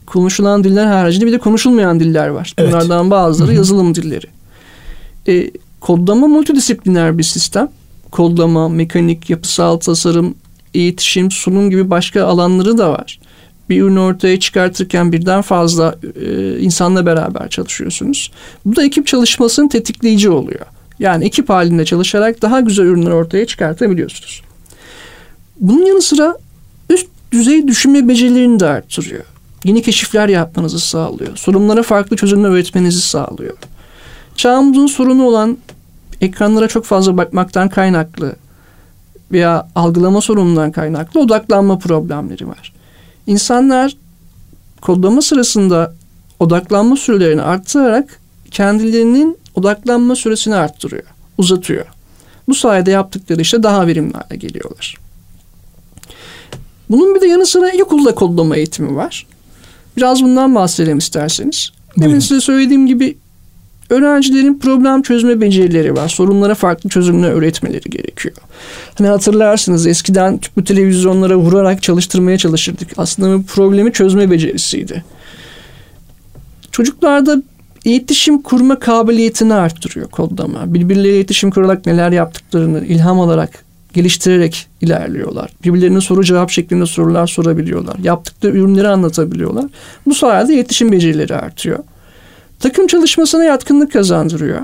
[0.06, 2.54] konuşulan diller haricinde bir de konuşulmayan diller var.
[2.58, 2.72] Evet.
[2.72, 3.56] Bunlardan bazıları Hı-hı.
[3.56, 4.26] yazılım dilleri.
[5.28, 7.68] E, kodlama multidisipliner bir sistem.
[8.10, 10.34] Kodlama, mekanik, yapısal tasarım,
[10.74, 13.20] iletişim, sunum gibi başka alanları da var.
[13.68, 15.94] Bir ürünü ortaya çıkartırken birden fazla
[16.26, 18.30] e, insanla beraber çalışıyorsunuz.
[18.64, 20.66] Bu da ekip çalışmasının tetikleyici oluyor.
[20.98, 24.42] Yani ekip halinde çalışarak daha güzel ürünler ortaya çıkartabiliyorsunuz.
[25.60, 26.36] Bunun yanı sıra
[26.90, 29.24] üst düzey düşünme becerilerini de arttırıyor.
[29.64, 31.36] Yeni keşifler yapmanızı sağlıyor.
[31.36, 33.56] Sorunlara farklı çözümler üretmenizi sağlıyor.
[34.36, 35.58] Çağımızın sorunu olan
[36.20, 38.36] ekranlara çok fazla bakmaktan kaynaklı
[39.32, 42.72] veya algılama sorunundan kaynaklı odaklanma problemleri var.
[43.26, 43.96] İnsanlar
[44.80, 45.94] kodlama sırasında
[46.40, 51.04] odaklanma sürelerini arttırarak kendilerinin odaklanma süresini arttırıyor,
[51.38, 51.86] uzatıyor.
[52.48, 54.96] Bu sayede yaptıkları işte daha verimli hale geliyorlar.
[56.90, 59.26] Bunun bir de yanı sıra ilkokulda kodlama eğitimi var.
[59.96, 61.70] Biraz bundan bahsedelim isterseniz.
[61.98, 63.16] Demin size söylediğim gibi
[63.90, 66.08] öğrencilerin problem çözme becerileri var.
[66.08, 68.34] Sorunlara farklı çözümler üretmeleri gerekiyor.
[68.94, 72.88] Hani hatırlarsınız eskiden tüplü televizyonlara vurarak çalıştırmaya çalışırdık.
[72.96, 75.04] Aslında bu problemi çözme becerisiydi.
[76.72, 77.42] Çocuklarda
[77.84, 80.74] iletişim kurma kabiliyetini arttırıyor kodlama.
[80.74, 85.50] Birbirleriyle iletişim kurarak neler yaptıklarını ilham alarak, geliştirerek ilerliyorlar.
[85.64, 87.98] Birbirlerine soru cevap şeklinde sorular sorabiliyorlar.
[87.98, 89.64] Yaptıkları ürünleri anlatabiliyorlar.
[90.06, 91.78] Bu sayede iletişim becerileri artıyor.
[92.60, 94.60] Takım çalışmasına yatkınlık kazandırıyor.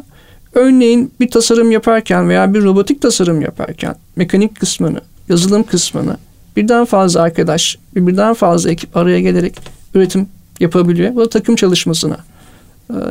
[0.55, 6.17] Örneğin bir tasarım yaparken veya bir robotik tasarım yaparken mekanik kısmını, yazılım kısmını
[6.57, 9.55] birden fazla arkadaş, birden fazla ekip araya gelerek
[9.95, 10.29] üretim
[10.61, 11.15] yapabiliyor.
[11.15, 12.17] Bu da takım çalışmasına,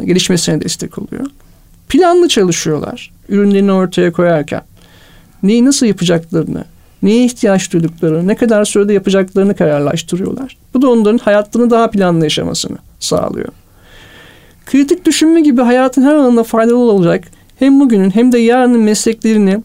[0.05, 1.25] gelişmesine destek oluyor.
[1.89, 3.11] Planlı çalışıyorlar.
[3.29, 4.61] Ürünlerini ortaya koyarken.
[5.43, 6.65] Neyi nasıl yapacaklarını,
[7.03, 10.57] neye ihtiyaç duyduklarını, ne kadar sürede yapacaklarını kararlaştırıyorlar.
[10.73, 13.47] Bu da onların hayatını daha planlı yaşamasını sağlıyor.
[14.65, 17.23] Kritik düşünme gibi hayatın her alanında faydalı olacak
[17.59, 19.63] hem bugünün hem de yarının mesleklerini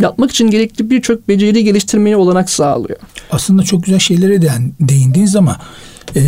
[0.00, 2.98] yapmak için gerekli birçok beceri geliştirmeye olanak sağlıyor.
[3.30, 5.56] Aslında çok güzel şeylere de değindiniz ama
[6.16, 6.20] e,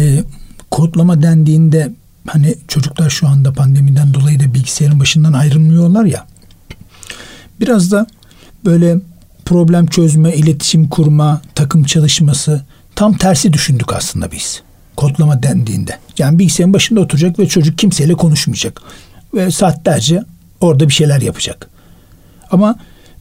[0.71, 1.91] kodlama dendiğinde
[2.33, 6.27] hani çocuklar şu anda pandemiden dolayı da bilgisayarın başından ayrılmıyorlar ya.
[7.61, 8.07] Biraz da
[8.65, 8.97] böyle
[9.45, 12.65] problem çözme, iletişim kurma, takım çalışması
[12.97, 14.63] tam tersi düşündük aslında biz.
[14.97, 15.99] Kodlama dendiğinde.
[16.19, 18.83] Yani bilgisayarın başında oturacak ve çocuk kimseyle konuşmayacak.
[19.35, 20.25] Ve saatlerce
[20.61, 21.71] orada bir şeyler yapacak.
[22.51, 22.77] Ama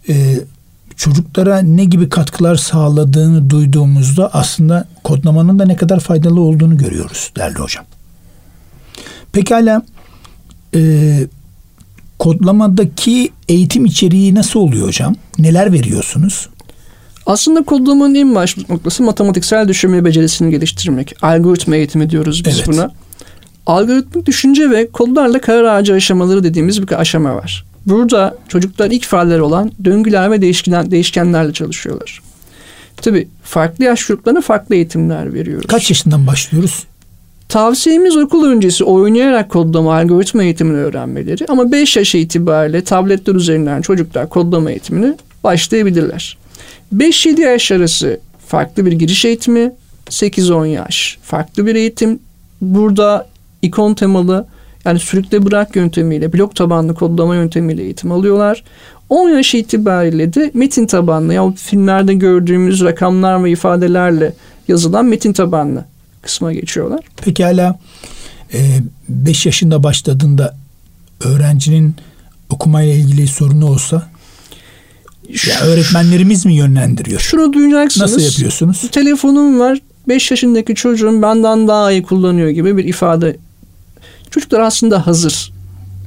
[0.09, 0.39] e,
[0.95, 7.59] çocuklara ne gibi katkılar sağladığını duyduğumuzda aslında kodlamanın da ne kadar faydalı olduğunu görüyoruz değerli
[7.59, 7.85] hocam.
[9.33, 9.85] Pekala
[10.75, 10.81] e,
[12.19, 15.15] kodlamadaki eğitim içeriği nasıl oluyor hocam?
[15.37, 16.49] Neler veriyorsunuz?
[17.25, 21.15] Aslında kodlamanın en baş noktası matematiksel düşünme becerisini geliştirmek.
[21.21, 22.67] Algoritma eğitimi diyoruz biz evet.
[22.67, 22.91] buna.
[23.65, 27.65] Algoritmik düşünce ve kodlarla karar ağacı aşamaları dediğimiz bir aşama var.
[27.85, 32.21] Burada çocuklar ilk faaller olan döngüler ve değişken, değişkenlerle çalışıyorlar.
[32.97, 35.67] Tabii farklı yaş gruplarına farklı eğitimler veriyoruz.
[35.67, 36.83] Kaç yaşından başlıyoruz?
[37.49, 44.29] Tavsiyemiz okul öncesi oynayarak kodlama algoritma eğitimini öğrenmeleri ama 5 yaş itibariyle tabletler üzerinden çocuklar
[44.29, 46.37] kodlama eğitimini başlayabilirler.
[46.95, 49.71] 5-7 yaş arası farklı bir giriş eğitimi,
[50.09, 52.19] 8-10 yaş farklı bir eğitim.
[52.61, 53.27] Burada
[53.61, 54.47] ikon temalı
[54.85, 58.63] yani sürükle bırak yöntemiyle, blok tabanlı kodlama yöntemiyle eğitim alıyorlar.
[59.09, 64.33] 10 yaş itibariyle de metin tabanlı ya filmlerde gördüğümüz rakamlar ve ifadelerle
[64.67, 65.85] yazılan metin tabanlı
[66.21, 67.05] kısma geçiyorlar.
[67.23, 67.79] Peki hala
[69.09, 70.55] 5 e, yaşında başladığında
[71.25, 71.95] öğrencinin
[72.49, 74.09] okumayla ilgili sorunu olsa
[75.47, 77.19] ya öğretmenlerimiz mi yönlendiriyor?
[77.19, 78.11] Şunu duyacaksınız.
[78.11, 78.89] Nasıl yapıyorsunuz?
[78.91, 79.79] Telefonum var.
[80.07, 83.37] 5 yaşındaki çocuğum benden daha iyi kullanıyor gibi bir ifade.
[84.29, 85.53] Çocuklar aslında hazır.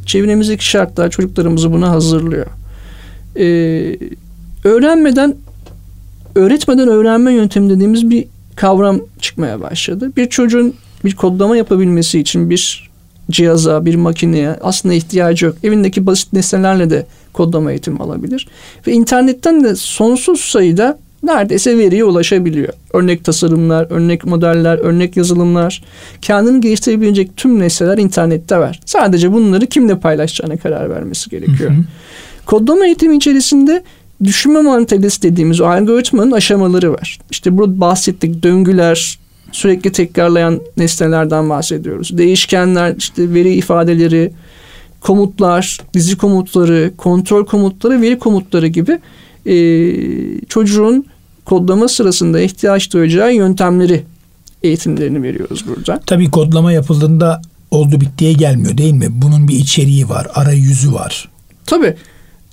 [0.07, 2.47] Çevremizdeki şartlar çocuklarımızı buna hazırlıyor.
[3.37, 3.99] Ee,
[4.65, 5.37] öğrenmeden
[6.35, 10.13] öğretmeden öğrenme yöntemi dediğimiz bir kavram çıkmaya başladı.
[10.17, 12.91] Bir çocuğun bir kodlama yapabilmesi için bir
[13.31, 15.57] cihaza, bir makineye aslında ihtiyacı yok.
[15.63, 18.49] Evindeki basit nesnelerle de kodlama eğitimi alabilir.
[18.87, 22.73] Ve internetten de sonsuz sayıda neredeyse veriye ulaşabiliyor.
[22.93, 25.85] Örnek tasarımlar, örnek modeller, örnek yazılımlar.
[26.23, 28.81] Kendini geliştirebilecek tüm nesneler internette var.
[28.87, 31.71] Sadece bunları kimle paylaşacağına karar vermesi gerekiyor.
[31.71, 31.85] Hı hı.
[32.47, 33.83] Kodlama eğitimi içerisinde
[34.25, 37.19] düşünme mantalitesi dediğimiz o algoritmanın aşamaları var.
[37.31, 39.19] İşte burada bahsettik döngüler,
[39.53, 42.19] sürekli tekrarlayan nesnelerden bahsediyoruz.
[42.19, 44.33] Değişkenler, işte veri ifadeleri,
[45.01, 48.99] komutlar, dizi komutları, kontrol komutları, veri komutları gibi
[49.47, 51.07] e, çocuğun
[51.45, 54.05] kodlama sırasında ihtiyaç duyacağı yöntemleri
[54.63, 56.01] eğitimlerini veriyoruz burada.
[56.07, 59.07] Tabii kodlama yapıldığında oldu bittiye gelmiyor değil mi?
[59.11, 61.29] Bunun bir içeriği var, arayüzü var.
[61.67, 61.97] Tabii.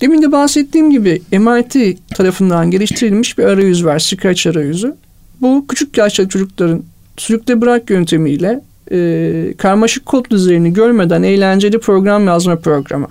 [0.00, 3.98] Demin de bahsettiğim gibi MIT tarafından geliştirilmiş bir arayüz var.
[3.98, 4.94] Scratch arayüzü.
[5.40, 6.82] Bu küçük yaşta çocukların
[7.16, 8.60] sürükle bırak yöntemiyle
[8.92, 13.08] e, karmaşık kod düzeyini görmeden eğlenceli program yazma programı.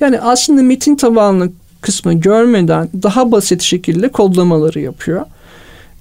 [0.00, 5.24] Yani aslında metin tabanlı kısmı görmeden daha basit şekilde kodlamaları yapıyor.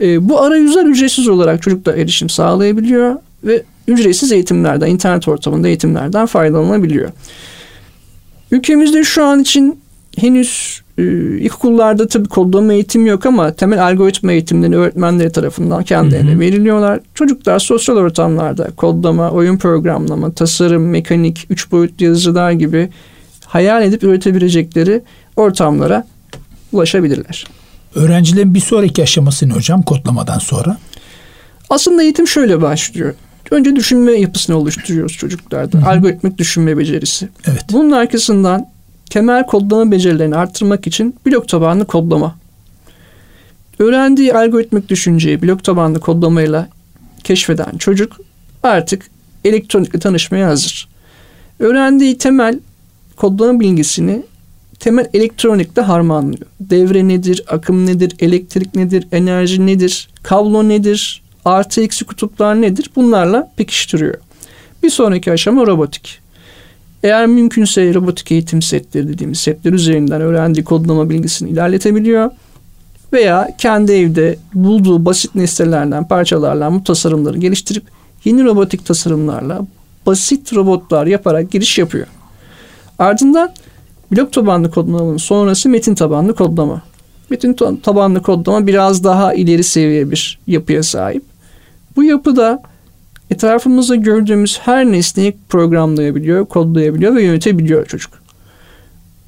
[0.02, 7.10] E, bu arayüzler ücretsiz olarak çocuklar erişim sağlayabiliyor ve ücretsiz eğitimlerden, internet ortamında eğitimlerden faydalanabiliyor.
[8.52, 9.83] Ülkemizde şu an için
[10.18, 11.04] henüz e,
[11.38, 16.40] ilkokullarda tabii kodlama eğitimi yok ama temel algoritma eğitimleri öğretmenleri tarafından kendilerine hı hı.
[16.40, 17.00] veriliyorlar.
[17.14, 22.90] Çocuklar sosyal ortamlarda kodlama, oyun programlama, tasarım, mekanik, üç boyutlu yazıcılar gibi
[23.46, 25.02] hayal edip üretebilecekleri
[25.36, 26.08] ortamlara
[26.72, 27.46] ulaşabilirler.
[27.96, 30.78] Öğrencilerin bir sonraki aşaması ne hocam kodlamadan sonra?
[31.70, 33.14] Aslında eğitim şöyle başlıyor.
[33.52, 35.78] Önce düşünme yapısını oluşturuyoruz çocuklarda.
[35.78, 35.90] Hı hı.
[35.90, 37.30] Algoritmik düşünme becerisi.
[37.48, 37.66] Evet.
[37.72, 38.73] Bunun arkasından
[39.14, 42.36] temel kodlama becerilerini arttırmak için blok tabanlı kodlama.
[43.80, 46.68] Öğrendiği algoritmik düşünceyi blok tabanlı kodlamayla
[47.24, 48.18] keşfeden çocuk
[48.64, 49.10] artık
[49.46, 50.88] elektronikle tanışmaya hazır.
[51.60, 52.60] Öğrendiği temel
[53.16, 54.24] kodlama bilgisini
[54.80, 56.48] temel elektronikle harmanlıyor.
[56.60, 63.52] Devre nedir, akım nedir, elektrik nedir, enerji nedir, kablo nedir, artı eksi kutuplar nedir bunlarla
[63.58, 64.16] pekiştiriyor.
[64.84, 66.23] Bir sonraki aşama robotik.
[67.04, 72.32] Eğer mümkünse robotik eğitim setleri dediğimiz setler üzerinden öğrendiği kodlama bilgisini ilerletebiliyor.
[73.14, 77.84] Veya kendi evde bulduğu basit nesnelerden, parçalarla bu tasarımları geliştirip
[78.26, 79.62] yeni robotik tasarımlarla
[80.06, 82.08] basit robotlar yaparak giriş yapıyor.
[83.00, 83.52] Ardından
[84.12, 86.82] blok tabanlı kodlamanın sonrası metin tabanlı kodlama.
[87.30, 91.24] Metin tabanlı kodlama biraz daha ileri seviye bir yapıya sahip.
[91.96, 92.62] Bu yapıda
[93.32, 98.12] etrafımızda gördüğümüz her nesneyi programlayabiliyor, kodlayabiliyor ve yönetebiliyor çocuk.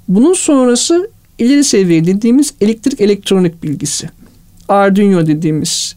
[0.08, 4.10] Bunun sonrası ileri seviye dediğimiz elektrik elektronik bilgisi.
[4.68, 5.96] Arduino dediğimiz,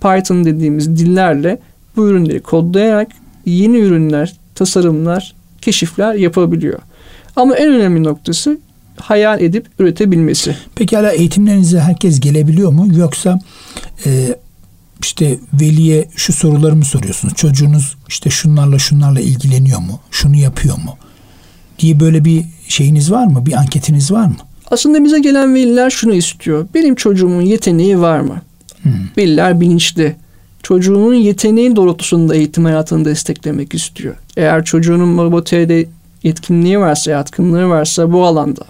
[0.00, 1.58] Python dediğimiz dillerle
[1.96, 3.08] bu ürünleri kodlayarak
[3.46, 6.78] yeni ürünler, tasarımlar, keşifler yapabiliyor.
[7.36, 8.58] Ama en önemli noktası
[8.96, 10.56] hayal edip üretebilmesi.
[10.74, 12.88] Peki hala eğitimlerinize herkes gelebiliyor mu?
[12.96, 13.38] Yoksa
[14.06, 14.36] e,
[15.02, 17.34] işte veliye şu soruları mı soruyorsunuz?
[17.34, 20.00] Çocuğunuz işte şunlarla şunlarla ilgileniyor mu?
[20.10, 20.96] Şunu yapıyor mu?
[21.78, 23.46] Diye böyle bir şeyiniz var mı?
[23.46, 24.36] Bir anketiniz var mı?
[24.70, 26.66] Aslında bize gelen veliler şunu istiyor.
[26.74, 28.42] Benim çocuğumun yeteneği var mı?
[28.82, 28.92] Hmm.
[29.16, 30.16] Veliler bilinçli.
[30.62, 34.14] Çocuğunun yeteneği doğrultusunda eğitim hayatını desteklemek istiyor.
[34.36, 35.86] Eğer çocuğunun robotiğe
[36.22, 38.62] yetkinliği varsa, yatkınlığı varsa bu alanda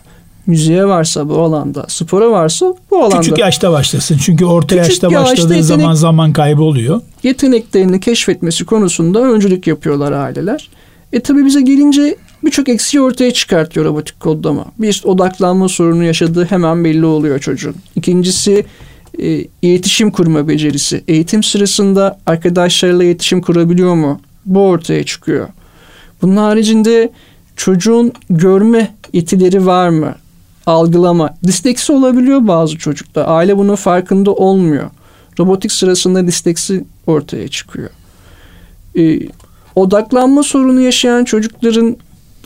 [0.48, 3.20] müziğe varsa bu alanda, spora varsa bu alanda.
[3.20, 4.18] Küçük yaşta başlasın.
[4.24, 7.00] Çünkü orta Küçük yaşta başladığı yetenek, zaman zaman kaybı oluyor.
[7.22, 10.70] Yeteneklerini keşfetmesi konusunda öncülük yapıyorlar aileler.
[11.12, 14.64] E tabi bize gelince birçok eksiği ortaya çıkartıyor robotik kodlama.
[14.78, 17.74] Bir odaklanma sorunu yaşadığı hemen belli oluyor çocuğun.
[17.96, 18.64] İkincisi
[19.18, 21.04] e, iletişim kurma becerisi.
[21.08, 24.20] Eğitim sırasında arkadaşlarıyla iletişim kurabiliyor mu?
[24.46, 25.48] Bu ortaya çıkıyor.
[26.22, 27.10] Bunun haricinde
[27.56, 30.14] çocuğun görme yetileri var mı?
[30.68, 31.34] Algılama.
[31.46, 33.24] Disleksi olabiliyor bazı çocukta.
[33.24, 34.90] Aile bunun farkında olmuyor.
[35.38, 37.90] Robotik sırasında disleksi ortaya çıkıyor.
[38.98, 39.20] Ee,
[39.74, 41.96] odaklanma sorunu yaşayan çocukların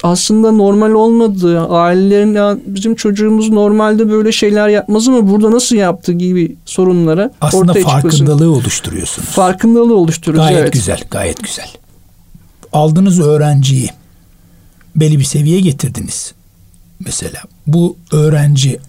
[0.02, 6.12] aslında normal olmadığı, ailelerin ya bizim çocuğumuz normalde böyle şeyler yapmaz ama burada nasıl yaptı
[6.12, 9.28] gibi sorunlara aslında ortaya farkındalığı oluşturuyorsunuz.
[9.28, 10.48] Farkındalığı oluşturuyoruz.
[10.48, 10.72] Gayet evet.
[10.72, 11.68] güzel, gayet güzel.
[12.72, 13.90] Aldığınız öğrenciyi
[14.96, 16.34] belli bir seviyeye getirdiniz
[17.04, 18.80] mesela bu öğrenci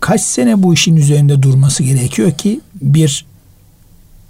[0.00, 3.24] kaç sene bu işin üzerinde durması gerekiyor ki bir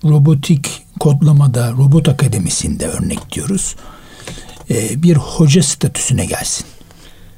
[0.04, 3.76] robotik kodlamada robot akademisinde örnek diyoruz
[4.70, 6.66] e, bir hoca statüsüne gelsin.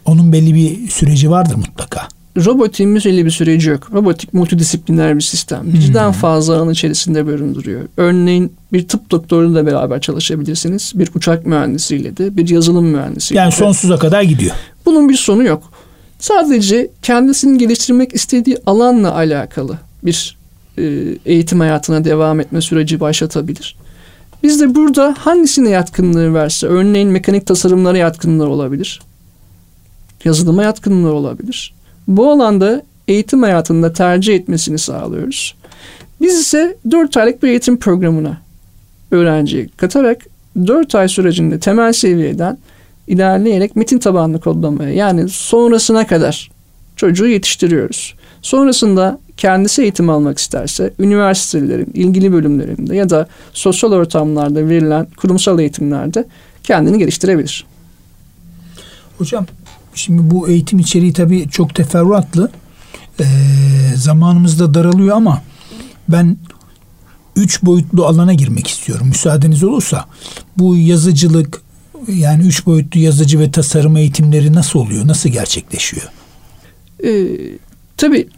[0.04, 2.08] Onun belli bir süreci vardır mutlaka.
[2.36, 3.90] Robotiğin belli bir süreci yok.
[3.92, 5.72] Robotik multidisipliner bir sistem.
[5.72, 6.12] Birden hmm.
[6.12, 7.80] fazla alan içerisinde barındırıyor.
[7.96, 10.92] Örneğin bir tıp doktoruyla beraber çalışabilirsiniz.
[10.94, 14.56] Bir uçak mühendisiyle de, bir yazılım mühendisiyle Yani sonsuza kadar gidiyor.
[14.90, 15.62] Bunun bir sonu yok.
[16.18, 20.38] Sadece kendisini geliştirmek istediği alanla alakalı bir
[20.78, 20.82] e,
[21.26, 23.76] eğitim hayatına devam etme süreci başlatabilir.
[24.42, 29.00] Biz de burada hangisine yatkınlığı verse, örneğin mekanik tasarımlara yatkınlığı olabilir,
[30.24, 31.74] yazılıma yatkınlığı olabilir.
[32.08, 35.54] Bu alanda eğitim hayatında tercih etmesini sağlıyoruz.
[36.20, 38.40] Biz ise 4 aylık bir eğitim programına
[39.10, 40.26] öğrenciyi katarak
[40.66, 42.58] 4 ay sürecinde temel seviyeden
[43.10, 46.50] ilerleyerek metin tabanlı kodlamaya yani sonrasına kadar
[46.96, 48.14] çocuğu yetiştiriyoruz.
[48.42, 56.26] Sonrasında kendisi eğitim almak isterse üniversitelerin ilgili bölümlerinde ya da sosyal ortamlarda verilen kurumsal eğitimlerde
[56.62, 57.66] kendini geliştirebilir.
[59.18, 59.46] Hocam
[59.94, 62.50] şimdi bu eğitim içeriği tabii çok teferruatlı.
[63.20, 63.24] Ee,
[63.96, 65.42] zamanımız da daralıyor ama
[66.08, 66.36] ben
[67.36, 69.08] üç boyutlu alana girmek istiyorum.
[69.08, 70.04] Müsaadeniz olursa
[70.58, 71.62] bu yazıcılık,
[72.08, 75.08] yani üç boyutlu yazıcı ve tasarım eğitimleri nasıl oluyor?
[75.08, 76.08] Nasıl gerçekleşiyor?
[77.04, 77.26] Ee,
[77.96, 78.28] tabii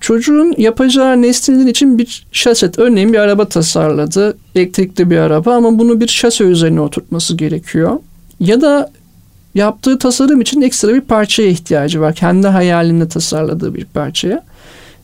[0.00, 2.78] çocuğun yapacağı nesneler için bir şaset.
[2.78, 4.36] Örneğin bir araba tasarladı.
[4.54, 7.98] Elektrikli bir araba ama bunu bir şase üzerine oturtması gerekiyor.
[8.40, 8.90] Ya da
[9.54, 12.14] yaptığı tasarım için ekstra bir parçaya ihtiyacı var.
[12.14, 14.44] Kendi hayalinde tasarladığı bir parçaya.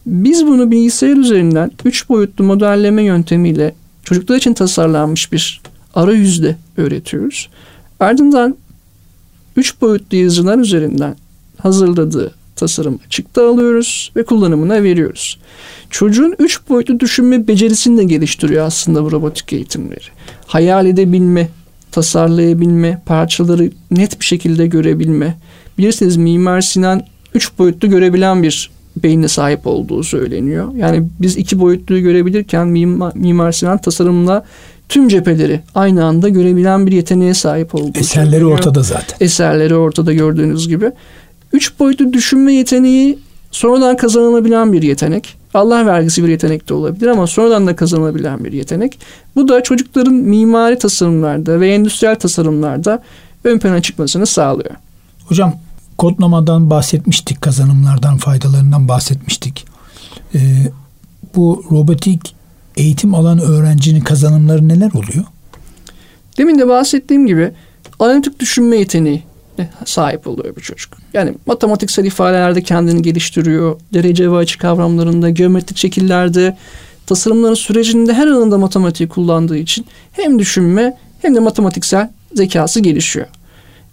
[0.06, 5.60] Biz bunu bilgisayar üzerinden üç boyutlu modelleme yöntemiyle çocuklar için tasarlanmış bir
[5.94, 7.48] arayüzde öğretiyoruz.
[8.00, 8.56] Ardından
[9.56, 11.16] üç boyutlu yazılar üzerinden
[11.58, 15.38] hazırladığı tasarım çıktı alıyoruz ve kullanımına veriyoruz.
[15.90, 20.04] Çocuğun üç boyutlu düşünme becerisini de geliştiriyor aslında bu robotik eğitimleri.
[20.46, 21.48] Hayal edebilme,
[21.92, 25.36] tasarlayabilme, parçaları net bir şekilde görebilme.
[25.78, 27.02] Bilirsiniz Mimar Sinan
[27.34, 30.74] üç boyutlu görebilen bir beyne sahip olduğu söyleniyor.
[30.74, 32.68] Yani biz iki boyutluyu görebilirken
[33.14, 34.44] Mimar Sinan tasarımla
[34.88, 38.58] tüm cepheleri aynı anda görebilen bir yeteneğe sahip olduğu Eserleri söyleniyor.
[38.58, 39.16] ortada zaten.
[39.20, 40.92] Eserleri ortada gördüğünüz gibi.
[41.52, 43.18] Üç boyutlu düşünme yeteneği
[43.50, 45.34] sonradan kazanılabilen bir yetenek.
[45.54, 48.98] Allah vergisi bir yetenek de olabilir ama sonradan da kazanılabilen bir yetenek.
[49.36, 53.02] Bu da çocukların mimari tasarımlarda ve endüstriyel tasarımlarda
[53.44, 54.74] ön plana çıkmasını sağlıyor.
[55.26, 55.54] Hocam
[55.98, 59.64] kodlamadan bahsetmiştik, kazanımlardan, faydalarından bahsetmiştik.
[60.34, 60.38] Ee,
[61.36, 62.34] bu robotik
[62.78, 65.24] eğitim alan öğrencinin kazanımları neler oluyor?
[66.38, 67.52] Demin de bahsettiğim gibi
[67.98, 69.22] analitik düşünme yeteneği
[69.84, 70.92] sahip oluyor bu çocuk.
[71.14, 73.80] Yani matematiksel ifadelerde kendini geliştiriyor.
[73.94, 76.56] Derece ve açı kavramlarında, geometrik şekillerde,
[77.06, 83.26] tasarımların sürecinde her alanında matematiği kullandığı için hem düşünme hem de matematiksel zekası gelişiyor.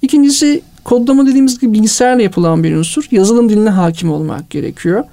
[0.02, 3.08] İkincisi kodlama dediğimiz gibi bilgisayarla yapılan bir unsur.
[3.12, 5.04] Yazılım diline hakim olmak gerekiyor.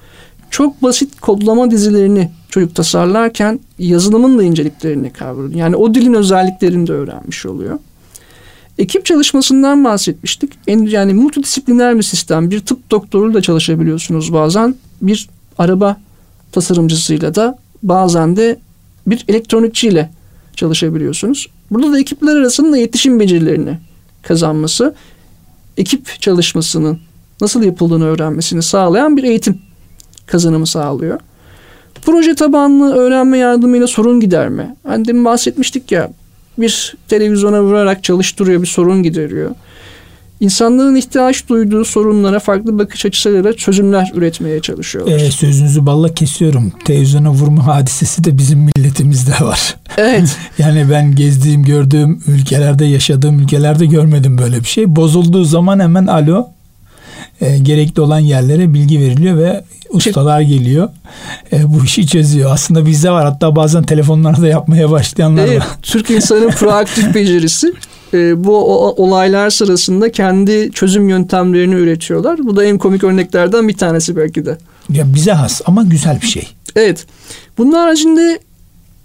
[0.51, 5.55] Çok basit kodlama dizilerini çocuk tasarlarken yazılımın da inceliklerini kavruyor.
[5.55, 7.79] Yani o dilin özelliklerini de öğrenmiş oluyor.
[8.79, 10.53] Ekip çalışmasından bahsetmiştik.
[10.67, 12.51] Yani multidisipliner bir sistem.
[12.51, 14.75] Bir tıp doktoruyla çalışabiliyorsunuz bazen.
[15.03, 15.29] Bir
[15.59, 15.97] araba
[16.53, 18.59] tasarımcısıyla da bazen de
[19.07, 20.11] bir elektronikçiyle
[20.57, 21.49] çalışabiliyorsunuz.
[21.71, 23.79] Burada da ekipler arasında iletişim becerilerini
[24.23, 24.95] kazanması,
[25.77, 26.99] ekip çalışmasının
[27.41, 29.59] nasıl yapıldığını öğrenmesini sağlayan bir eğitim
[30.27, 31.21] kazanımı sağlıyor.
[32.03, 34.77] Proje tabanlı öğrenme yardımıyla sorun giderme.
[34.87, 36.11] Hani demin bahsetmiştik ya
[36.59, 39.51] bir televizyona vurarak çalıştırıyor, bir sorun gideriyor.
[40.41, 45.17] İnsanların ihtiyaç duyduğu sorunlara farklı bakış açılarıyla çözümler üretmeye çalışıyorlar.
[45.17, 46.73] Ee, sözünüzü balla kesiyorum.
[46.85, 49.77] Televizyona vurma hadisesi de bizim milletimizde var.
[49.97, 50.37] Evet.
[50.59, 54.97] yani ben gezdiğim, gördüğüm ülkelerde, yaşadığım ülkelerde görmedim böyle bir şey.
[54.97, 56.49] Bozulduğu zaman hemen alo
[57.43, 60.89] e, gerekli olan yerlere bilgi veriliyor ve ustalar geliyor.
[61.53, 62.51] E, bu işi çözüyor.
[62.53, 63.25] Aslında bizde var.
[63.25, 65.67] Hatta bazen telefonlarda yapmaya başlayanlar evet, var.
[65.83, 67.73] Türk insanın proaktif becerisi.
[68.15, 68.57] E, bu
[69.03, 72.39] olaylar sırasında kendi çözüm yöntemlerini üretiyorlar.
[72.39, 74.59] Bu da en komik örneklerden bir tanesi belki de.
[74.91, 76.49] Ya bize has ama güzel bir şey.
[76.77, 77.07] Evet.
[77.59, 78.39] Bunun haricinde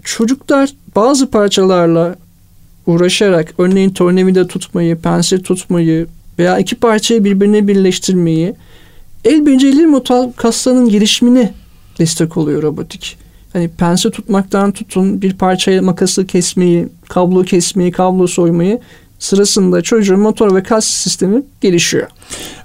[0.03, 2.15] çocuklar bazı parçalarla
[2.85, 6.07] uğraşarak örneğin tornavida tutmayı, pense tutmayı
[6.39, 8.55] veya iki parçayı birbirine birleştirmeyi
[9.25, 11.53] el becerileri motor kaslarının gelişimine
[11.99, 13.17] destek oluyor robotik.
[13.53, 18.79] Hani pense tutmaktan tutun bir parçaya makası kesmeyi, kablo kesmeyi, kablo soymayı
[19.19, 22.07] sırasında çocuğun motor ve kas sistemi gelişiyor.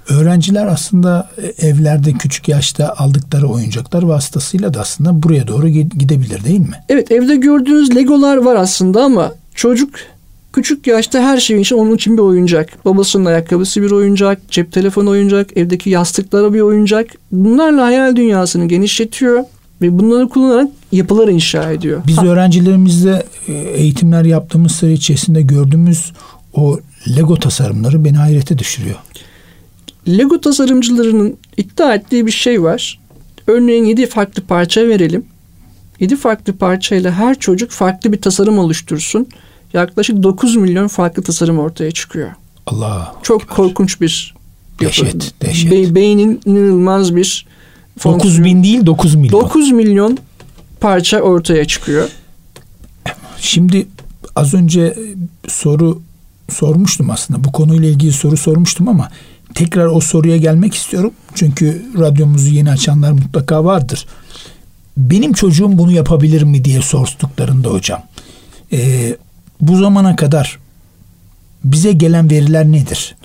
[0.09, 6.83] Öğrenciler aslında evlerde küçük yaşta aldıkları oyuncaklar vasıtasıyla da aslında buraya doğru gidebilir değil mi?
[6.89, 9.89] Evet evde gördüğünüz legolar var aslında ama çocuk
[10.53, 12.85] Küçük yaşta her şey için onun için bir oyuncak.
[12.85, 17.07] Babasının ayakkabısı bir oyuncak, cep telefonu oyuncak, evdeki yastıklara bir oyuncak.
[17.31, 19.43] Bunlarla hayal dünyasını genişletiyor
[19.81, 22.01] ve bunları kullanarak yapılar inşa ediyor.
[22.07, 22.25] Biz ha.
[22.25, 26.13] öğrencilerimizle e, eğitimler yaptığımız süre içerisinde gördüğümüz
[26.53, 26.79] o
[27.17, 28.95] Lego tasarımları beni hayrete düşürüyor.
[30.07, 32.99] Lego tasarımcılarının iddia ettiği bir şey var.
[33.47, 35.25] Örneğin 7 farklı parça verelim.
[35.99, 39.27] 7 farklı parçayla her çocuk farklı bir tasarım oluştursun
[39.73, 42.31] yaklaşık 9 milyon farklı tasarım ortaya çıkıyor.
[42.67, 43.15] Allah.
[43.23, 43.55] Çok kibar.
[43.55, 44.33] korkunç bir
[44.79, 45.71] dehşet, dehşet.
[45.71, 47.45] Be- beynin inanılmaz bir
[48.03, 49.41] 9 bin değil 9 milyon.
[49.41, 50.17] 9 milyon
[50.79, 52.09] parça ortaya çıkıyor.
[53.37, 53.87] Şimdi
[54.35, 54.97] az önce
[55.47, 56.01] soru
[56.49, 57.43] sormuştum aslında.
[57.43, 59.09] Bu konuyla ilgili soru sormuştum ama
[59.53, 61.11] tekrar o soruya gelmek istiyorum.
[61.35, 64.05] Çünkü radyomuzu yeni açanlar mutlaka vardır.
[64.97, 68.03] Benim çocuğum bunu yapabilir mi diye sorduklarında hocam.
[68.71, 69.17] Ee,
[69.67, 70.59] bu zamana kadar
[71.63, 73.15] bize gelen veriler nedir?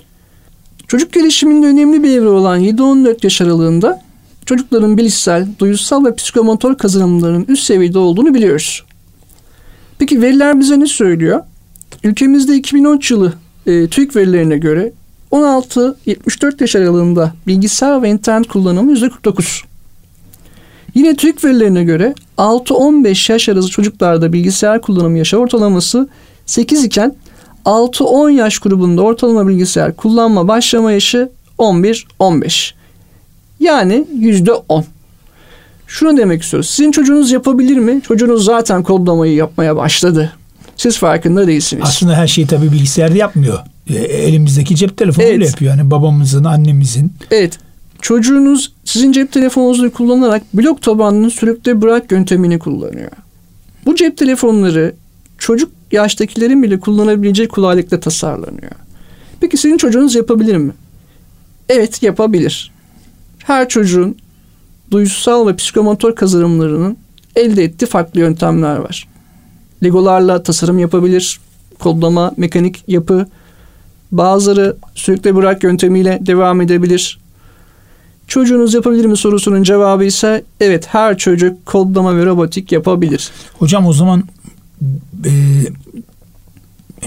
[0.87, 4.01] Çocuk gelişiminde önemli bir evre olan 7-14 yaş aralığında
[4.45, 8.83] çocukların bilişsel, duyusal ve psikomotor kazanımlarının üst seviyede olduğunu biliyoruz.
[9.97, 11.41] Peki veriler bize ne söylüyor?
[12.03, 13.33] Ülkemizde 2013 yılı
[13.65, 14.91] e, TÜİK verilerine göre
[15.31, 19.63] 16-74 yaş aralığında bilgisayar ve internet kullanımı %49.
[20.95, 26.09] Yine TÜİK verilerine göre 6-15 yaş arası çocuklarda bilgisayar kullanımı yaş ortalaması
[26.49, 27.15] 8 iken
[27.65, 31.29] 6-10 yaş grubunda ortalama bilgisayar kullanma başlama yaşı
[31.59, 32.73] 11-15.
[33.59, 34.83] Yani %10.
[35.87, 36.69] Şunu demek istiyoruz.
[36.69, 38.01] Sizin çocuğunuz yapabilir mi?
[38.01, 40.33] Çocuğunuz zaten kodlamayı yapmaya başladı.
[40.77, 41.83] Siz farkında değilsiniz.
[41.87, 43.59] Aslında her şeyi tabii bilgisayarda yapmıyor.
[43.89, 45.47] E, elimizdeki cep telefonuyla evet.
[45.47, 45.77] yapıyor.
[45.77, 47.13] Yani babamızın, annemizin.
[47.31, 47.59] Evet.
[48.01, 53.11] Çocuğunuz sizin cep telefonunuzu kullanarak blok tabanlı sürükle bırak yöntemini kullanıyor.
[53.85, 54.95] Bu cep telefonları
[55.37, 58.71] çocuk yaştakilerin bile kullanabileceği kolaylıkla tasarlanıyor.
[59.39, 60.71] Peki senin çocuğunuz yapabilir mi?
[61.69, 62.71] Evet yapabilir.
[63.39, 64.15] Her çocuğun
[64.91, 66.97] duysal ve psikomotor kazanımlarının
[67.35, 69.07] elde ettiği farklı yöntemler var.
[69.83, 71.39] Legolarla tasarım yapabilir,
[71.79, 73.25] kodlama, mekanik yapı,
[74.11, 77.19] bazıları sürükle bırak yöntemiyle devam edebilir.
[78.27, 83.31] Çocuğunuz yapabilir mi sorusunun cevabı ise evet her çocuk kodlama ve robotik yapabilir.
[83.59, 84.23] Hocam o zaman
[85.25, 85.31] e,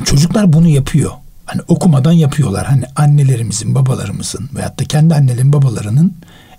[0.04, 1.10] çocuklar bunu yapıyor.
[1.44, 2.66] Hani okumadan yapıyorlar.
[2.66, 6.14] Hani annelerimizin, babalarımızın veyahut da kendi annelerin, babalarının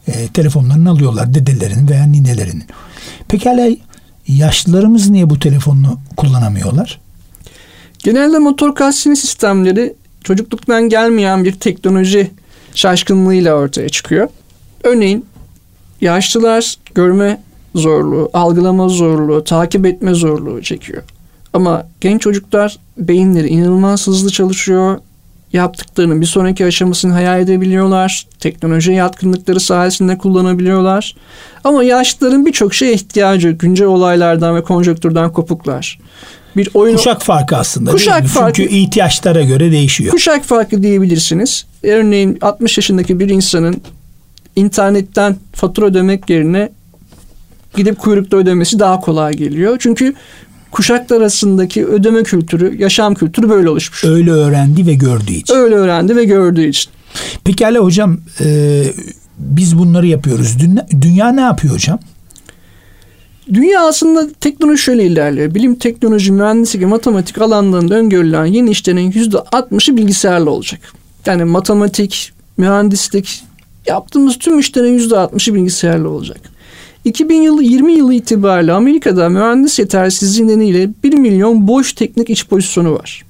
[0.08, 1.34] e, telefonlarını alıyorlar.
[1.34, 2.66] Dedelerinin veya ninelerinin.
[3.28, 3.70] Pekala
[4.28, 7.00] yaşlılarımız niye bu telefonunu kullanamıyorlar?
[8.04, 9.94] Genelde motor kasini sistemleri
[10.24, 12.32] çocukluktan gelmeyen bir teknoloji
[12.76, 14.30] şaşkınlığıyla ortaya çıkıyor.
[14.84, 15.26] Örneğin
[16.02, 17.42] yaşlılar görme
[17.76, 21.04] zorluğu, algılama zorluğu, takip etme zorluğu çekiyor.
[21.54, 25.00] Ama genç çocuklar beyinleri inanılmaz hızlı çalışıyor.
[25.54, 28.28] Yaptıklarının bir sonraki aşamasını hayal edebiliyorlar.
[28.40, 31.16] Teknoloji yatkınlıkları sayesinde kullanabiliyorlar.
[31.64, 36.00] Ama yaşlıların birçok şeye ihtiyacı güncel olaylardan ve konjonktürden kopuklar.
[36.58, 37.92] Bir oyun kuşak farkı aslında.
[37.92, 38.54] Kuşak farkı.
[38.54, 40.12] Çünkü ihtiyaçlara göre değişiyor.
[40.12, 41.66] Kuşak farkı diyebilirsiniz.
[41.84, 43.82] Örneğin 60 yaşındaki bir insanın
[44.56, 46.70] internetten fatura ödemek yerine
[47.76, 49.78] gidip kuyrukta ödemesi daha kolay geliyor.
[49.80, 50.14] Çünkü
[50.72, 54.04] kuşaklar arasındaki ödeme kültürü, yaşam kültürü böyle oluşmuş.
[54.04, 55.56] Öyle öğrendi ve gördüğü için.
[55.56, 56.92] Öyle öğrendi ve gördüğü için.
[57.44, 58.84] Pekala hocam e,
[59.38, 60.60] biz bunları yapıyoruz.
[60.60, 62.00] Dünya, dünya ne yapıyor hocam?
[63.54, 65.56] Dünya aslında teknoloji şöyle ilerliyor.
[65.56, 70.80] Bilim, teknoloji, mühendislik ve matematik alanlarında öngörülen yeni işlerin %60'ı bilgisayarla olacak.
[71.26, 73.44] Yani matematik, mühendislik
[73.88, 76.53] yaptığımız tüm işlerin %60'ı bilgisayarla olacak.
[77.06, 82.94] 2000 yılı 20 yılı itibariyle Amerika'da mühendis yetersizliği nedeniyle 1 milyon boş teknik iş pozisyonu
[82.94, 83.24] var.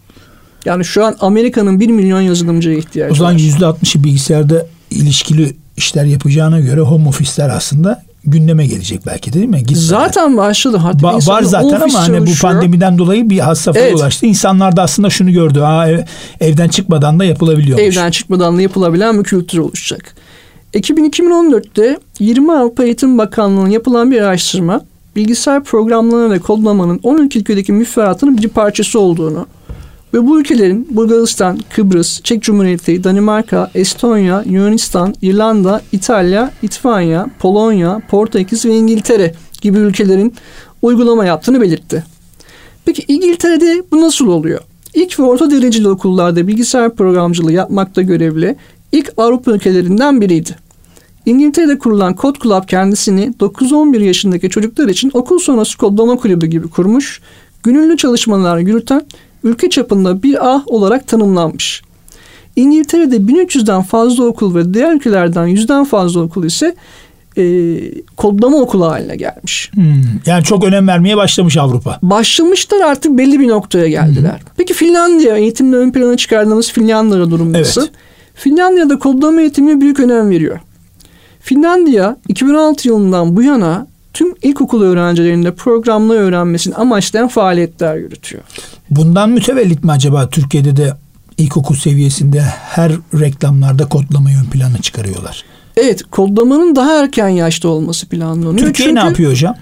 [0.65, 3.15] Yani şu an Amerika'nın 1 milyon yazılımcıya ihtiyacı var.
[3.15, 3.39] O zaman var.
[3.39, 9.57] %60'ı bilgisayarda ilişkili işler yapacağına göre home office'ler aslında gündeme gelecek belki değil mi?
[9.57, 9.81] Gitmeden.
[9.81, 10.77] Zaten başladı.
[10.77, 13.95] Hatta ba- var zaten ama hani bu pandemiden dolayı bir has safhaya evet.
[13.95, 14.25] ulaştı.
[14.25, 15.61] İnsanlar da aslında şunu gördü.
[15.61, 15.99] Aa, ev,
[16.41, 17.85] evden çıkmadan da yapılabiliyormuş.
[17.85, 20.15] Evden çıkmadan da yapılabilen bir kültür oluşacak.
[20.79, 24.81] 2014'te 20 Avrupa Eğitim Bakanlığı'nın yapılan bir araştırma
[25.15, 29.47] bilgisayar programlama ve kodlamanın 12 ülkedeki müfredatının bir parçası olduğunu
[30.13, 38.65] ve bu ülkelerin Bulgaristan, Kıbrıs, Çek Cumhuriyeti, Danimarka, Estonya, Yunanistan, İrlanda, İtalya, İtvanya, Polonya, Portekiz
[38.65, 40.33] ve İngiltere gibi ülkelerin
[40.81, 42.03] uygulama yaptığını belirtti.
[42.85, 44.59] Peki İngiltere'de bu nasıl oluyor?
[44.93, 48.55] İlk ve orta dereceli okullarda bilgisayar programcılığı yapmakta görevli
[48.91, 50.62] ilk Avrupa ülkelerinden biriydi.
[51.25, 57.21] İngiltere'de kurulan Code Club kendisini 9-11 yaşındaki çocuklar için okul sonrası kodlama kulübü gibi kurmuş,
[57.63, 59.01] gönüllü çalışmalar yürüten
[59.43, 61.81] ülke çapında bir ah olarak tanımlanmış.
[62.55, 66.75] İngiltere'de 1300'den fazla okul ve diğer ülkelerden 100'den fazla okul ise
[67.37, 67.75] e,
[68.17, 69.71] kodlama okulu haline gelmiş.
[69.73, 71.99] Hmm, yani çok önem vermeye başlamış Avrupa.
[72.03, 74.31] Başlamışlar artık belli bir noktaya geldiler.
[74.31, 74.47] Hmm.
[74.57, 77.81] Peki Finlandiya eğitimde ön plana çıkardığımız Finlandiya durum nasıl?
[77.81, 77.91] Evet.
[78.35, 80.59] Finlandiya'da kodlama eğitimine büyük önem veriyor.
[81.43, 88.43] Finlandiya 2016 yılından bu yana tüm ilkokul öğrencilerinde programla öğrenmesini amaçlayan faaliyetler yürütüyor.
[88.89, 90.93] Bundan mütevellit mi acaba Türkiye'de de
[91.37, 95.43] ilkokul seviyesinde her reklamlarda kodlamayı ön plana çıkarıyorlar?
[95.77, 98.57] Evet kodlamanın daha erken yaşta olması planlanıyor.
[98.57, 99.55] Türkiye Çünkü ne yapıyor hocam?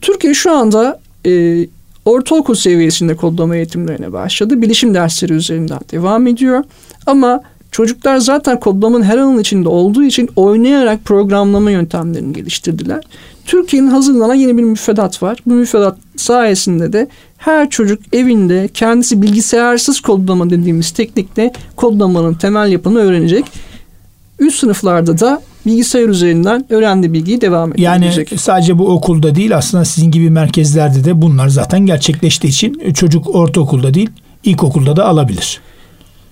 [0.00, 1.66] Türkiye şu anda e,
[2.04, 4.62] ortaokul seviyesinde kodlama eğitimlerine başladı.
[4.62, 6.64] Bilişim dersleri üzerinden devam ediyor.
[7.06, 7.40] Ama
[7.76, 13.04] Çocuklar zaten kodlamanın her alanın içinde olduğu için oynayarak programlama yöntemlerini geliştirdiler.
[13.44, 15.38] Türkiye'nin hazırlanan yeni bir müfredat var.
[15.46, 17.08] Bu müfredat sayesinde de
[17.38, 23.44] her çocuk evinde kendisi bilgisayarsız kodlama dediğimiz teknikle kodlamanın temel yapını öğrenecek.
[24.38, 27.84] Üst sınıflarda da bilgisayar üzerinden öğrendiği bilgiyi devam edecek.
[27.84, 33.34] Yani sadece bu okulda değil aslında sizin gibi merkezlerde de bunlar zaten gerçekleştiği için çocuk
[33.34, 34.10] ortaokulda değil
[34.44, 35.60] ilkokulda da alabilir.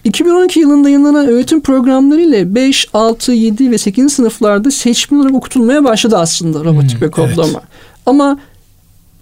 [0.05, 4.13] 2012 yılında yayınlanan öğretim programları ile 5, 6, 7 ve 8.
[4.13, 7.49] sınıflarda seçmen olarak okutulmaya başladı aslında robotik hmm, ve kodlama.
[7.53, 7.63] Evet.
[8.07, 8.39] Ama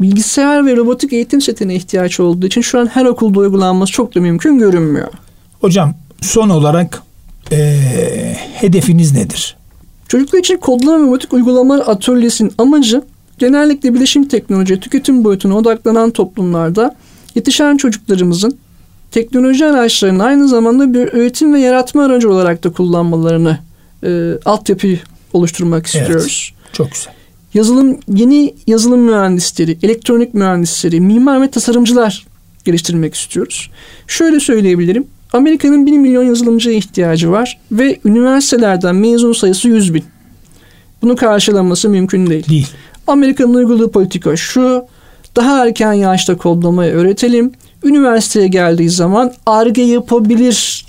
[0.01, 4.21] bilgisayar ve robotik eğitim setine ihtiyaç olduğu için şu an her okulda uygulanması çok da
[4.21, 5.09] mümkün görünmüyor.
[5.61, 7.03] Hocam son olarak
[7.53, 9.57] ee, hedefiniz nedir?
[10.09, 13.03] Çocuklar için kodlama ve robotik uygulamalar atölyesinin amacı
[13.39, 16.97] genellikle bilişim teknoloji tüketim boyutuna odaklanan toplumlarda
[17.35, 18.59] yetişen çocuklarımızın
[19.13, 23.59] teknoloji araçlarının aynı zamanda bir üretim ve yaratma aracı olarak da kullanmalarını
[24.05, 24.99] e, altyapıyı
[25.33, 26.53] oluşturmak istiyoruz.
[26.55, 27.13] Evet, çok güzel.
[27.55, 32.27] Yazılım yeni yazılım mühendisleri, elektronik mühendisleri, mimar ve tasarımcılar
[32.65, 33.71] geliştirmek istiyoruz.
[34.07, 35.07] Şöyle söyleyebilirim.
[35.33, 40.05] Amerika'nın 1 milyon yazılımcıya ihtiyacı var ve üniversitelerden mezun sayısı 100 bin.
[41.03, 42.49] Bunu karşılaması mümkün değil.
[42.49, 42.69] Değil.
[43.07, 44.85] Amerika'nın uyguladığı politika şu.
[45.37, 47.53] Daha erken yaşta kodlamayı öğretelim
[47.85, 50.87] üniversiteye geldiği zaman ARGE yapabilir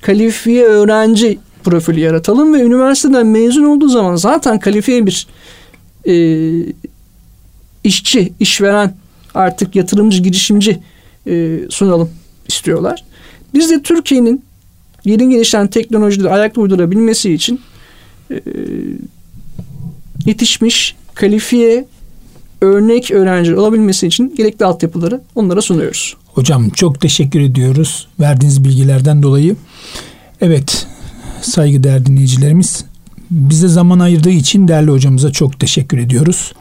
[0.00, 5.26] kalifiye öğrenci profili yaratalım ve üniversiteden mezun olduğu zaman zaten kalifiye bir
[6.06, 6.14] e,
[7.84, 8.94] işçi, işveren
[9.34, 10.78] artık yatırımcı, girişimci
[11.26, 12.10] e, sunalım
[12.48, 13.04] istiyorlar.
[13.54, 14.44] Biz de Türkiye'nin
[15.04, 17.60] yeni gelişen teknolojileri ayakta uydurabilmesi için
[18.30, 18.40] e,
[20.26, 21.84] yetişmiş, kalifiye,
[22.60, 26.16] örnek öğrenci olabilmesi için gerekli altyapıları onlara sunuyoruz.
[26.36, 29.56] Hocam çok teşekkür ediyoruz verdiğiniz bilgilerden dolayı.
[30.40, 30.86] Evet
[31.40, 32.84] saygıdeğer dinleyicilerimiz
[33.30, 36.52] bize zaman ayırdığı için değerli hocamıza çok teşekkür ediyoruz.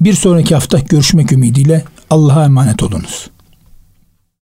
[0.00, 3.30] Bir sonraki hafta görüşmek ümidiyle Allah'a emanet olunuz.